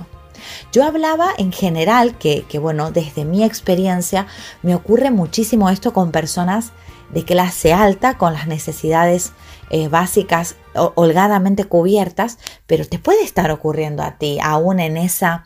Yo 0.71 0.85
hablaba 0.85 1.31
en 1.37 1.51
general 1.51 2.17
que, 2.17 2.45
bueno, 2.59 2.91
desde 2.91 3.25
mi 3.25 3.43
experiencia 3.43 4.27
me 4.61 4.75
ocurre 4.75 5.11
muchísimo 5.11 5.69
esto 5.69 5.91
con 5.91 6.11
personas 6.11 6.71
de 7.09 7.25
clase 7.25 7.73
alta, 7.73 8.17
con 8.17 8.33
las 8.33 8.47
necesidades 8.47 9.33
eh, 9.71 9.87
básicas 9.87 10.55
holgadamente 10.73 11.65
cubiertas, 11.65 12.37
pero 12.67 12.85
te 12.85 12.99
puede 12.99 13.23
estar 13.23 13.51
ocurriendo 13.51 14.03
a 14.03 14.17
ti, 14.17 14.39
aún 14.41 14.79
en 14.79 14.97
esa... 14.97 15.45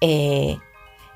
Eh, 0.00 0.58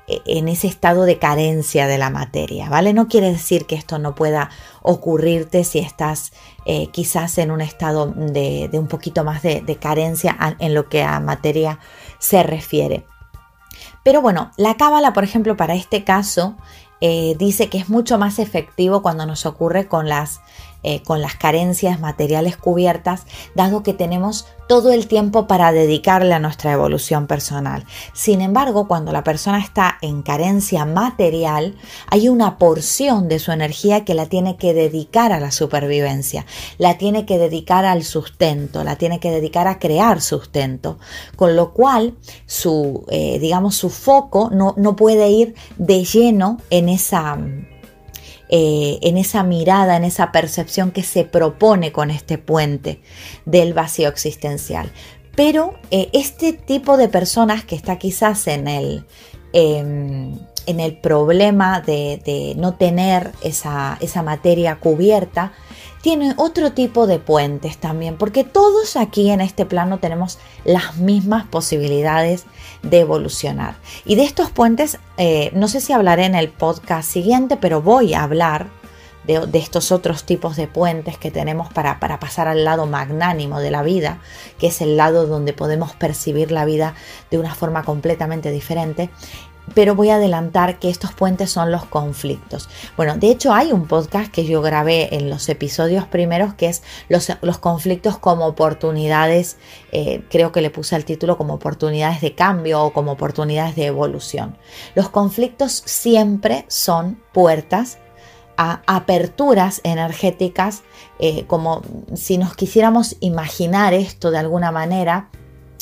en 0.07 0.47
ese 0.47 0.67
estado 0.67 1.03
de 1.03 1.17
carencia 1.17 1.87
de 1.87 1.97
la 1.97 2.09
materia, 2.09 2.69
¿vale? 2.69 2.93
No 2.93 3.07
quiere 3.07 3.31
decir 3.31 3.65
que 3.65 3.75
esto 3.75 3.97
no 3.97 4.13
pueda 4.13 4.49
ocurrirte 4.81 5.63
si 5.63 5.79
estás 5.79 6.31
eh, 6.65 6.87
quizás 6.87 7.37
en 7.37 7.51
un 7.51 7.61
estado 7.61 8.13
de, 8.15 8.69
un 8.73 8.87
poquito 8.87 9.23
más 9.23 9.41
de, 9.41 9.77
carencia 9.79 10.37
en 10.59 10.73
lo 10.73 10.89
que 10.89 11.03
a 11.03 11.19
materia 11.19 11.79
se 12.19 12.43
refiere. 12.43 13.05
Pero 14.03 14.21
bueno, 14.21 14.51
la 14.57 14.77
cábala, 14.77 15.13
por 15.13 15.23
ejemplo, 15.23 15.57
para 15.57 15.73
este 15.73 16.03
caso, 16.03 16.55
eh, 17.01 17.35
dice 17.39 17.69
que 17.69 17.79
es 17.79 17.89
mucho 17.89 18.17
más 18.17 18.39
efectivo 18.39 19.01
cuando 19.01 19.25
nos 19.25 19.45
ocurre 19.45 19.87
con 19.87 20.07
las 20.07 20.41
eh, 20.87 21.01
con 21.01 21.19
las 21.19 21.35
carencias 21.35 21.99
materiales 21.99 22.57
cubiertas, 22.57 23.23
dado 23.55 23.81
que 23.81 23.95
tenemos 23.95 24.45
todo 24.67 24.91
el 24.91 25.07
tiempo 25.07 25.47
para 25.47 25.71
dedicarle 25.71 26.35
a 26.35 26.39
nuestra 26.39 26.71
evolución 26.73 27.25
personal. 27.25 27.85
Sin 28.13 28.39
embargo, 28.39 28.87
cuando 28.87 29.11
la 29.11 29.23
persona 29.23 29.59
está 29.59 29.97
en 30.03 30.21
carencia 30.21 30.85
material, 30.85 31.75
hay 32.11 32.29
una 32.29 32.59
porción 32.59 33.27
de 33.27 33.39
su 33.39 33.51
energía 33.51 34.05
que 34.05 34.13
la 34.13 34.27
tiene 34.27 34.57
que 34.57 34.75
dedicar 34.75 35.31
a 35.31 35.39
la 35.39 35.49
supervivencia, 35.49 36.45
la 36.77 36.99
tiene 36.99 37.25
que 37.25 37.39
dedicar 37.39 37.83
al 37.83 38.03
sustento, 38.03 38.83
la 38.83 38.95
tiene 38.95 39.19
que 39.19 39.31
dedicar 39.31 39.67
a 39.67 39.79
crear 39.79 40.21
sustento, 40.21 40.99
con 41.35 41.55
lo 41.55 41.73
cual 41.73 42.13
su, 42.45 43.05
eh, 43.09 43.39
digamos, 43.39 43.75
su 43.75 43.89
foco 43.89 44.51
no, 44.51 44.75
no 44.77 44.95
puede 44.95 45.29
ir 45.29 45.55
de 45.77 46.03
lleno 46.03 46.59
en 46.69 46.89
esa 46.89 47.37
eh, 48.49 48.99
en 49.01 49.17
esa 49.17 49.43
mirada, 49.43 49.97
en 49.97 50.03
esa 50.03 50.31
percepción 50.31 50.91
que 50.91 51.03
se 51.03 51.23
propone 51.23 51.91
con 51.91 52.11
este 52.11 52.37
puente 52.37 53.01
del 53.45 53.73
vacío 53.73 54.07
existencial. 54.07 54.91
Pero 55.35 55.75
eh, 55.91 56.09
este 56.13 56.53
tipo 56.53 56.97
de 56.97 57.09
personas 57.09 57.65
que 57.65 57.75
está 57.75 57.97
quizás 57.97 58.47
en 58.47 58.67
el, 58.67 59.05
em, 59.53 60.37
en 60.65 60.79
el 60.79 60.97
problema 60.97 61.81
de, 61.81 62.53
no 62.57 62.75
tener 62.75 63.31
esa, 63.43 63.97
esa 63.99 64.23
materia 64.23 64.77
cubierta, 64.77 65.53
tiene 66.01 66.35
otro 66.37 66.71
tipo 66.71 67.07
de 67.07 67.17
puentes 67.17 67.77
también, 67.77 68.15
porque 68.15 68.43
todos 68.43 68.95
aquí 68.95 69.31
en 69.31 69.41
este 69.41 69.65
plano 69.65 69.97
tenemos 69.97 70.37
las 70.63 70.97
mismas 70.97 71.47
posibilidades 71.47 72.45
de 72.85 72.99
evolucionar. 72.99 73.75
Y 74.05 74.15
de 74.15 74.23
estos 74.23 74.51
puentes, 74.51 74.99
eh, 75.17 75.51
no 75.53 75.67
sé 75.67 75.81
si 75.81 75.93
hablaré 75.93 76.25
en 76.25 76.35
el 76.35 76.49
podcast 76.49 77.09
siguiente, 77.09 77.57
pero 77.57 77.81
voy 77.81 78.13
a 78.13 78.23
hablar 78.23 78.67
de, 79.25 79.57
estos 79.57 79.91
otros 79.91 80.23
tipos 80.23 80.55
de 80.55 80.67
puentes 80.67 81.17
que 81.17 81.31
tenemos 81.31 81.73
para, 81.73 81.99
para, 81.99 82.19
pasar 82.19 82.47
al 82.47 82.63
lado 82.63 82.85
magnánimo 82.85 83.59
de 83.59 83.71
la 83.71 83.81
vida, 83.81 84.19
que 84.59 84.67
es 84.67 84.81
el 84.81 84.97
lado 84.97 85.25
donde 85.25 85.51
podemos 85.51 85.93
percibir 85.93 86.51
la 86.51 86.63
vida 86.63 86.93
de 87.31 87.39
una 87.39 87.55
forma 87.55 87.83
completamente 87.83 88.51
diferente 88.51 89.09
pero 89.73 89.95
voy 89.95 90.09
a 90.09 90.15
adelantar 90.15 90.79
que 90.79 90.89
estos 90.89 91.13
puentes 91.13 91.49
son 91.49 91.71
los 91.71 91.85
conflictos. 91.85 92.69
Bueno, 92.95 93.15
de 93.17 93.29
hecho 93.29 93.53
hay 93.53 93.71
un 93.71 93.87
podcast 93.87 94.31
que 94.31 94.45
yo 94.45 94.61
grabé 94.61 95.15
en 95.15 95.29
los 95.29 95.49
episodios 95.49 96.05
primeros 96.05 96.53
que 96.53 96.67
es 96.67 96.83
los, 97.09 97.57
conflictos 97.57 98.17
como 98.17 98.45
oportunidades, 98.45 99.57
eh, 99.91 100.23
creo 100.29 100.51
que 100.51 100.61
le 100.61 100.69
puse 100.69 100.95
el 100.95 101.05
título 101.05 101.37
como 101.37 101.55
oportunidades 101.55 102.21
de 102.21 102.35
cambio 102.35 102.83
o 102.83 102.93
como 102.93 103.13
oportunidades 103.13 103.75
de 103.75 103.85
evolución. 103.85 104.57
Los 104.93 105.09
conflictos 105.09 105.83
siempre 105.85 106.65
son 106.67 107.19
puertas 107.33 107.97
a 108.57 108.81
aperturas 108.87 109.81
energéticas, 109.83 110.83
eh, 111.19 111.45
como 111.47 111.81
si 112.13 112.37
nos 112.37 112.55
quisiéramos 112.55 113.17
imaginar 113.19 113.93
esto 113.93 114.31
de 114.31 114.37
alguna 114.37 114.71
manera, 114.71 115.29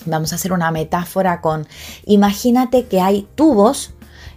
Vamos 0.05 0.31
a 0.33 0.35
hacer 0.35 0.53
una 0.53 0.71
metáfora 0.71 1.41
con, 1.41 1.67
imagínate 2.05 2.85
que 2.85 3.01
hay 3.01 3.27
tubos 3.35 3.93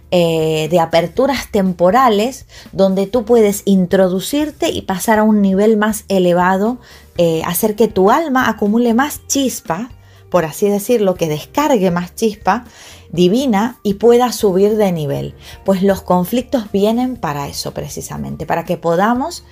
eh, 0.09 0.69
de 0.71 0.79
aperturas 0.79 1.51
temporales 1.51 2.45
donde 2.71 3.07
tú 3.07 3.25
puedes 3.25 3.63
introducirte 3.65 4.69
y 4.69 4.83
pasar 4.83 5.19
a 5.19 5.23
un 5.23 5.41
nivel 5.41 5.75
más 5.75 6.05
elevado, 6.07 6.77
eh, 7.17 7.41
hacer 7.45 7.75
que 7.75 7.89
tu 7.89 8.09
alma 8.09 8.47
acumule 8.47 8.93
más 8.93 9.27
chispa, 9.27 9.91
por 10.29 10.45
así 10.45 10.69
decirlo, 10.69 11.15
que 11.15 11.27
descargue 11.27 11.91
más 11.91 12.15
chispa 12.15 12.63
divina 13.11 13.79
y 13.83 13.95
pueda 13.95 14.31
subir 14.31 14.77
de 14.77 14.93
nivel. 14.93 15.35
Pues 15.65 15.83
los 15.83 16.01
conflictos 16.01 16.71
vienen 16.71 17.17
para 17.17 17.49
eso 17.49 17.73
precisamente, 17.73 18.45
para 18.45 18.63
que 18.63 18.77
podamos 18.77 19.43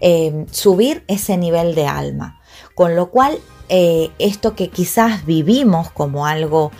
eh, 0.00 0.46
subir 0.52 1.02
ese 1.08 1.36
nivel 1.36 1.74
de 1.74 1.88
alma. 1.88 2.40
Con 2.76 2.94
lo 2.94 3.10
cual 3.10 3.38
eh, 3.68 4.10
esto 4.18 4.54
que 4.54 4.68
quizás 4.68 5.24
vivimos 5.24 5.90
como 5.90 6.26
algo 6.26 6.70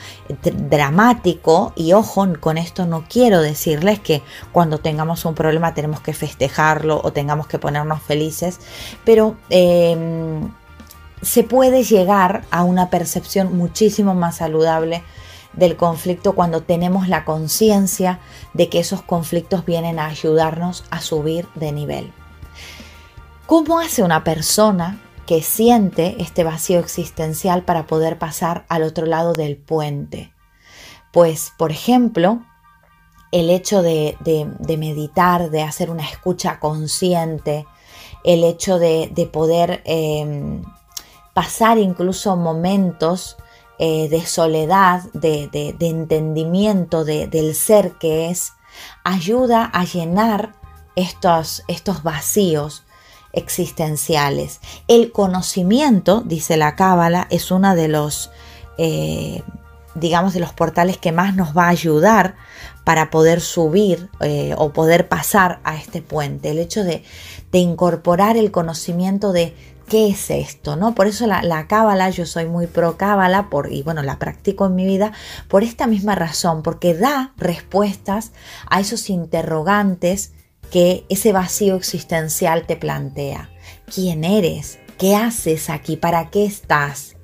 dramático, 0.42 1.72
y 1.76 1.92
ojo, 1.92 2.26
con 2.40 2.58
esto 2.58 2.86
no 2.86 3.04
quiero 3.08 3.40
decirles 3.40 4.00
que 4.00 4.22
cuando 4.52 4.78
tengamos 4.78 5.24
un 5.24 5.34
problema 5.34 5.74
tenemos 5.74 6.00
que 6.00 6.12
festejarlo 6.12 7.00
o 7.02 7.12
tengamos 7.12 7.46
que 7.46 7.58
ponernos 7.58 8.02
felices, 8.02 8.60
pero 9.04 9.36
em, 9.48 10.50
se 11.22 11.42
puede 11.42 11.84
llegar 11.84 12.44
a 12.50 12.64
una 12.64 12.90
percepción 12.90 13.56
muchísimo 13.56 14.14
más 14.14 14.36
saludable 14.36 15.02
del 15.54 15.76
conflicto 15.76 16.34
cuando 16.34 16.62
tenemos 16.62 17.08
la 17.08 17.24
conciencia 17.24 18.18
de 18.52 18.68
que 18.68 18.80
esos 18.80 19.02
conflictos 19.02 19.64
vienen 19.64 19.98
a 19.98 20.06
ayudarnos 20.06 20.84
a 20.90 21.00
subir 21.00 21.46
de 21.54 21.72
nivel. 21.72 22.12
¿Cómo 23.46 23.78
hace 23.78 24.02
una 24.02 24.24
persona 24.24 24.98
que 25.26 25.42
siente 25.42 26.16
este 26.18 26.44
vacío 26.44 26.80
existencial 26.80 27.64
para 27.64 27.86
poder 27.86 28.18
pasar 28.18 28.64
al 28.68 28.82
otro 28.82 29.06
lado 29.06 29.32
del 29.32 29.56
puente. 29.56 30.32
Pues, 31.12 31.52
por 31.56 31.70
ejemplo, 31.70 32.42
el 33.32 33.50
hecho 33.50 33.82
de, 33.82 34.16
meditar, 34.78 35.50
de 35.50 35.62
hacer 35.62 35.90
una 35.90 36.04
escucha 36.04 36.60
consciente, 36.60 37.66
el 38.22 38.44
hecho 38.44 38.78
de, 38.78 39.28
poder 39.32 39.82
em, 39.84 40.62
pasar 41.34 41.78
incluso 41.78 42.36
momentos 42.36 43.36
eh, 43.78 44.08
de 44.08 44.24
soledad, 44.24 45.02
de, 45.14 45.76
entendimiento 45.80 47.04
del 47.04 47.54
ser 47.54 47.92
que 47.92 48.30
es, 48.30 48.52
ayuda 49.02 49.64
a 49.64 49.84
llenar 49.84 50.54
estos, 50.96 51.64
estos 51.66 52.02
vacíos 52.02 52.83
existenciales. 53.34 54.60
El 54.88 55.12
conocimiento, 55.12 56.22
dice 56.24 56.56
la 56.56 56.76
Cábala, 56.76 57.26
es 57.30 57.50
uno 57.50 57.74
de 57.74 57.88
los, 57.88 58.30
eh, 58.78 59.42
digamos, 59.94 60.34
de 60.34 60.40
los 60.40 60.52
portales 60.52 60.98
que 60.98 61.12
más 61.12 61.34
nos 61.34 61.56
va 61.56 61.66
a 61.66 61.70
ayudar 61.70 62.36
para 62.84 63.10
poder 63.10 63.40
subir 63.40 64.10
eh, 64.20 64.54
o 64.56 64.72
poder 64.72 65.08
pasar 65.08 65.60
a 65.64 65.76
este 65.76 66.02
puente. 66.02 66.50
El 66.50 66.58
hecho 66.58 66.84
de, 66.84 67.02
incorporar 67.52 68.36
el 68.36 68.50
conocimiento 68.50 69.32
de 69.32 69.54
qué 69.88 70.08
es 70.08 70.28
esto, 70.30 70.74
¿no? 70.74 70.94
Por 70.94 71.06
eso 71.06 71.26
la, 71.28 71.66
cábala, 71.68 72.10
yo 72.10 72.26
soy 72.26 72.46
muy 72.46 72.66
pro 72.66 72.96
cábala 72.96 73.48
por, 73.48 73.72
y 73.72 73.82
bueno, 73.84 74.02
la 74.02 74.18
practico 74.18 74.66
en 74.66 74.74
mi 74.74 74.84
vida 74.84 75.12
por 75.46 75.62
esta 75.62 75.86
misma 75.86 76.16
razón, 76.16 76.64
porque 76.64 76.94
da 76.94 77.32
respuestas 77.36 78.32
a 78.68 78.80
esos 78.80 79.08
interrogantes 79.08 80.32
que 80.70 81.04
ese 81.08 81.32
vacío 81.32 81.76
existencial 81.76 82.66
te 82.66 82.76
plantea. 82.76 83.50
¿Quién 83.92 84.24
eres? 84.24 84.78
¿Qué 84.98 85.16
haces 85.16 85.70
aquí? 85.70 85.96
¿Para 85.96 86.30
qué 86.30 86.44
estás? 86.44 87.16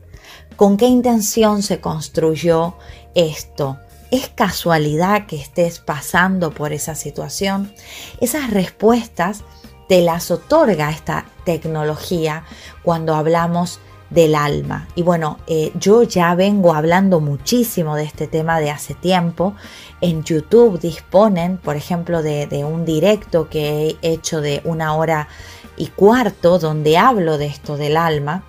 ¿Con 0.56 0.76
qué 0.76 0.86
intención 0.86 1.62
se 1.62 1.80
construyó 1.80 2.76
esto? 3.14 3.78
¿Es 4.10 4.28
casualidad 4.28 5.26
que 5.26 5.36
estés 5.36 5.78
pasando 5.78 6.50
por 6.52 6.72
esa 6.72 6.94
situación? 6.94 7.72
Esas 8.20 8.50
respuestas 8.50 9.44
te 9.88 10.02
las 10.02 10.30
otorga 10.30 10.90
esta 10.90 11.26
tecnología 11.44 12.44
cuando 12.82 13.14
hablamos 13.14 13.80
del 14.10 14.34
alma. 14.34 14.88
Y 14.94 15.02
bueno, 15.02 15.38
eh, 15.46 15.72
yo 15.74 16.02
ya 16.02 16.34
vengo 16.34 16.74
hablando 16.74 17.20
muchísimo 17.20 17.96
de 17.96 18.04
este 18.04 18.26
tema 18.26 18.60
de 18.60 18.70
hace 18.70 18.94
tiempo. 18.94 19.54
En 20.00 20.24
YouTube 20.24 20.80
disponen, 20.80 21.58
por 21.58 21.76
ejemplo, 21.76 22.22
de, 22.22 22.64
un 22.64 22.84
directo 22.84 23.48
que 23.48 23.98
he 24.02 24.12
hecho 24.12 24.40
de 24.40 24.62
una 24.64 24.94
hora 24.94 25.28
y 25.76 25.88
cuarto 25.88 26.58
donde 26.58 26.96
hablo 26.96 27.38
de 27.38 27.46
esto 27.46 27.76
del 27.76 27.96
alma. 27.96 28.44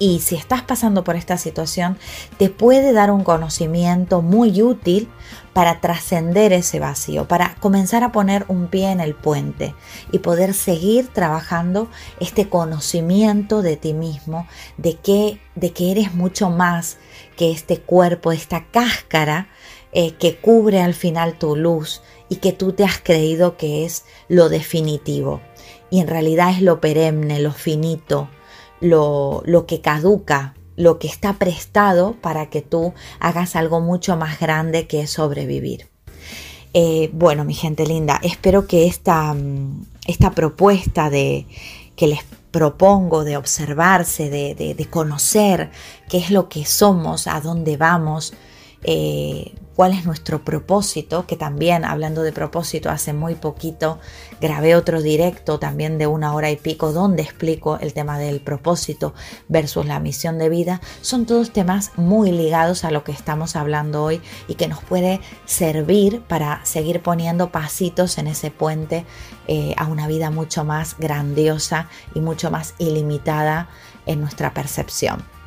y 0.00 0.20
si 0.20 0.36
estás 0.36 0.62
pasando 0.62 1.02
por 1.02 1.16
esta 1.16 1.36
situación, 1.38 1.98
te 2.36 2.50
puede 2.50 2.92
dar 2.92 3.10
un 3.10 3.24
conocimiento 3.24 4.22
muy 4.22 4.62
útil 4.62 5.08
para 5.52 5.80
trascender 5.80 6.52
ese 6.52 6.78
vacío, 6.78 7.26
para 7.26 7.56
comenzar 7.56 8.04
a 8.04 8.12
poner 8.12 8.44
un 8.46 8.68
pie 8.68 8.92
en 8.92 9.00
el 9.00 9.16
puente 9.16 9.74
y 10.12 10.20
poder 10.20 10.54
seguir 10.54 11.08
trabajando 11.08 11.88
este 12.20 12.48
conocimiento 12.48 13.60
de 13.60 13.76
ti 13.76 13.92
mismo, 13.92 14.46
de 14.76 14.94
que, 14.94 15.40
de 15.56 15.72
que 15.72 15.90
eres 15.90 16.14
mucho 16.14 16.48
más 16.48 16.98
que 17.36 17.50
este 17.50 17.80
cuerpo, 17.80 18.30
esta 18.30 18.66
cáscara 18.66 19.48
eh, 19.92 20.12
que 20.12 20.36
cubre 20.36 20.80
al 20.80 20.94
final 20.94 21.38
tu 21.38 21.56
luz 21.56 22.02
y 22.28 22.36
que 22.36 22.52
tú 22.52 22.72
te 22.72 22.84
has 22.84 22.98
creído 22.98 23.56
que 23.56 23.84
es 23.84 24.04
lo 24.28 24.48
definitivo. 24.48 25.40
Y 25.90 26.00
en 26.00 26.08
realidad 26.08 26.50
es 26.50 26.60
lo 26.60 26.80
perenne, 26.80 27.40
lo 27.40 27.52
finito, 27.52 28.28
lo, 28.80 29.42
lo 29.46 29.66
que 29.66 29.80
caduca, 29.80 30.54
lo 30.76 30.98
que 30.98 31.08
está 31.08 31.34
prestado 31.34 32.16
para 32.20 32.50
que 32.50 32.62
tú 32.62 32.94
hagas 33.18 33.56
algo 33.56 33.80
mucho 33.80 34.16
más 34.16 34.38
grande 34.38 34.86
que 34.86 35.06
sobrevivir. 35.06 35.88
Eh, 36.74 37.10
bueno, 37.12 37.44
mi 37.44 37.54
gente 37.54 37.86
linda, 37.86 38.20
espero 38.22 38.66
que 38.66 38.86
esta, 38.86 39.34
mm, 39.34 39.86
esta 40.06 40.32
propuesta 40.32 41.10
de 41.10 41.46
que 41.96 42.06
les 42.06 42.20
propongo 42.50 43.24
de 43.24 43.36
observarse, 43.36 44.30
de, 44.30 44.54
de, 44.54 44.84
conocer 44.86 45.70
qué 46.08 46.18
es 46.18 46.30
lo 46.30 46.48
que 46.48 46.64
somos, 46.64 47.26
a 47.26 47.40
dónde 47.40 47.76
vamos, 47.76 48.32
eh, 48.84 49.54
cuál 49.78 49.92
es 49.92 50.06
nuestro 50.06 50.44
propósito, 50.44 51.24
que 51.24 51.36
también 51.36 51.84
hablando 51.84 52.22
de 52.22 52.32
propósito, 52.32 52.90
hace 52.90 53.12
muy 53.12 53.36
poquito 53.36 54.00
grabé 54.40 54.74
otro 54.74 55.02
directo 55.02 55.60
también 55.60 55.98
de 55.98 56.08
una 56.08 56.34
hora 56.34 56.50
y 56.50 56.56
pico 56.56 56.92
donde 56.92 57.22
explico 57.22 57.78
el 57.78 57.92
tema 57.92 58.18
del 58.18 58.40
propósito 58.40 59.14
versus 59.48 59.86
la 59.86 60.00
misión 60.00 60.36
de 60.38 60.48
vida. 60.48 60.80
Son 61.00 61.26
todos 61.26 61.52
temas 61.52 61.92
muy 61.96 62.32
ligados 62.32 62.84
a 62.84 62.90
lo 62.90 63.04
que 63.04 63.12
estamos 63.12 63.54
hablando 63.54 64.02
hoy 64.02 64.20
y 64.48 64.56
que 64.56 64.66
nos 64.66 64.82
puede 64.82 65.20
servir 65.44 66.22
para 66.22 66.64
seguir 66.64 67.00
poniendo 67.00 67.52
pasitos 67.52 68.18
en 68.18 68.26
ese 68.26 68.50
puente 68.50 69.06
eh, 69.46 69.74
a 69.76 69.86
una 69.86 70.08
vida 70.08 70.32
mucho 70.32 70.64
más 70.64 70.96
grandiosa 70.98 71.88
y 72.16 72.20
mucho 72.20 72.50
más 72.50 72.74
ilimitada 72.78 73.68
en 74.06 74.20
nuestra 74.20 74.52
percepción. 74.54 75.37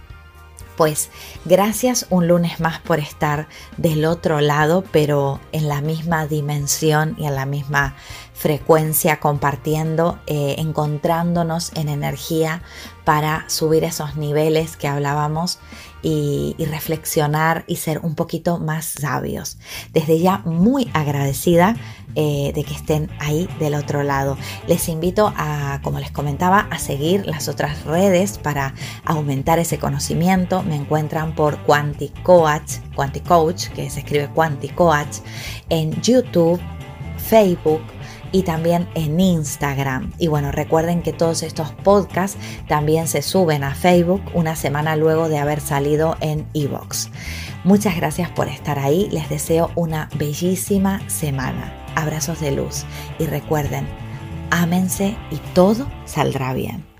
Pues 0.77 1.10
gracias 1.45 2.07
un 2.10 2.27
lunes 2.27 2.60
más 2.60 2.79
por 2.79 2.99
estar 2.99 3.47
del 3.77 4.05
otro 4.05 4.41
lado, 4.41 4.84
pero 4.91 5.39
en 5.51 5.67
la 5.67 5.81
misma 5.81 6.27
dimensión 6.27 7.15
y 7.17 7.25
en 7.25 7.36
la 7.36 7.45
misma 7.45 7.95
frecuencia, 8.34 9.19
compartiendo, 9.19 10.17
eh, 10.25 10.55
encontrándonos 10.57 11.71
en 11.75 11.89
energía 11.89 12.63
para 13.03 13.47
subir 13.49 13.84
esos 13.84 14.15
niveles 14.15 14.77
que 14.77 14.88
hablábamos 14.88 15.60
y, 16.01 16.55
reflexionar 16.69 17.63
y 17.67 17.77
ser 17.77 17.99
un 17.99 18.15
poquito 18.15 18.57
más 18.59 18.85
sabios. 18.85 19.57
Desde 19.93 20.19
ya 20.19 20.39
muy 20.39 20.89
agradecida 20.93 21.75
eh, 22.15 22.51
de 22.53 22.63
que 22.63 22.73
estén 22.73 23.09
ahí 23.19 23.47
del 23.59 23.75
otro 23.75 24.03
lado. 24.03 24.37
Les 24.67 24.89
invito 24.89 25.33
a, 25.35 25.79
como 25.83 25.99
les 25.99 26.11
comentaba, 26.11 26.67
a 26.69 26.77
seguir 26.77 27.25
las 27.25 27.47
otras 27.47 27.83
redes 27.85 28.37
para 28.37 28.73
aumentar 29.05 29.59
ese 29.59 29.79
conocimiento. 29.79 30.63
Me 30.63 30.75
encuentran 30.75 31.35
por 31.35 31.57
Quanticoach, 31.59 32.79
Quanticoach, 32.95 33.69
que 33.69 33.89
se 33.89 33.99
escribe 33.99 34.29
Quanticoach, 34.33 35.17
en 35.69 36.01
YouTube, 36.01 36.59
Facebook, 37.17 37.81
y 38.32 38.44
también 38.44 38.88
en 38.96 39.20
Instagram. 39.20 40.12
Y 40.17 40.28
bueno, 40.28 40.52
recuerden 40.52 41.02
que 41.02 41.13
todos 41.13 41.44
estos 41.44 41.72
podcasts 41.72 42.38
también 42.67 43.08
se 43.08 43.22
suben 43.22 43.63
a 43.63 43.76
Facebook 43.76 44.22
una 44.34 44.56
semana 44.56 44.96
luego 44.96 45.30
de 45.30 45.38
haber 45.38 45.60
salido 45.60 46.15
en 46.22 46.48
Evox. 46.54 47.10
Muchas 47.63 47.96
gracias 47.96 48.30
por 48.30 48.48
estar 48.48 48.80
ahí, 48.80 49.08
les 49.12 49.30
deseo 49.30 49.72
una 49.76 50.10
bellísima 50.15 51.08
semana. 51.10 51.74
Abrazos 51.96 52.39
de 52.39 52.52
luz 52.52 52.86
y 53.20 53.26
recuerden, 53.26 53.88
ámense 54.50 55.15
y 55.30 55.38
todo 55.54 55.88
saldrá 56.06 56.54
bien. 56.54 56.90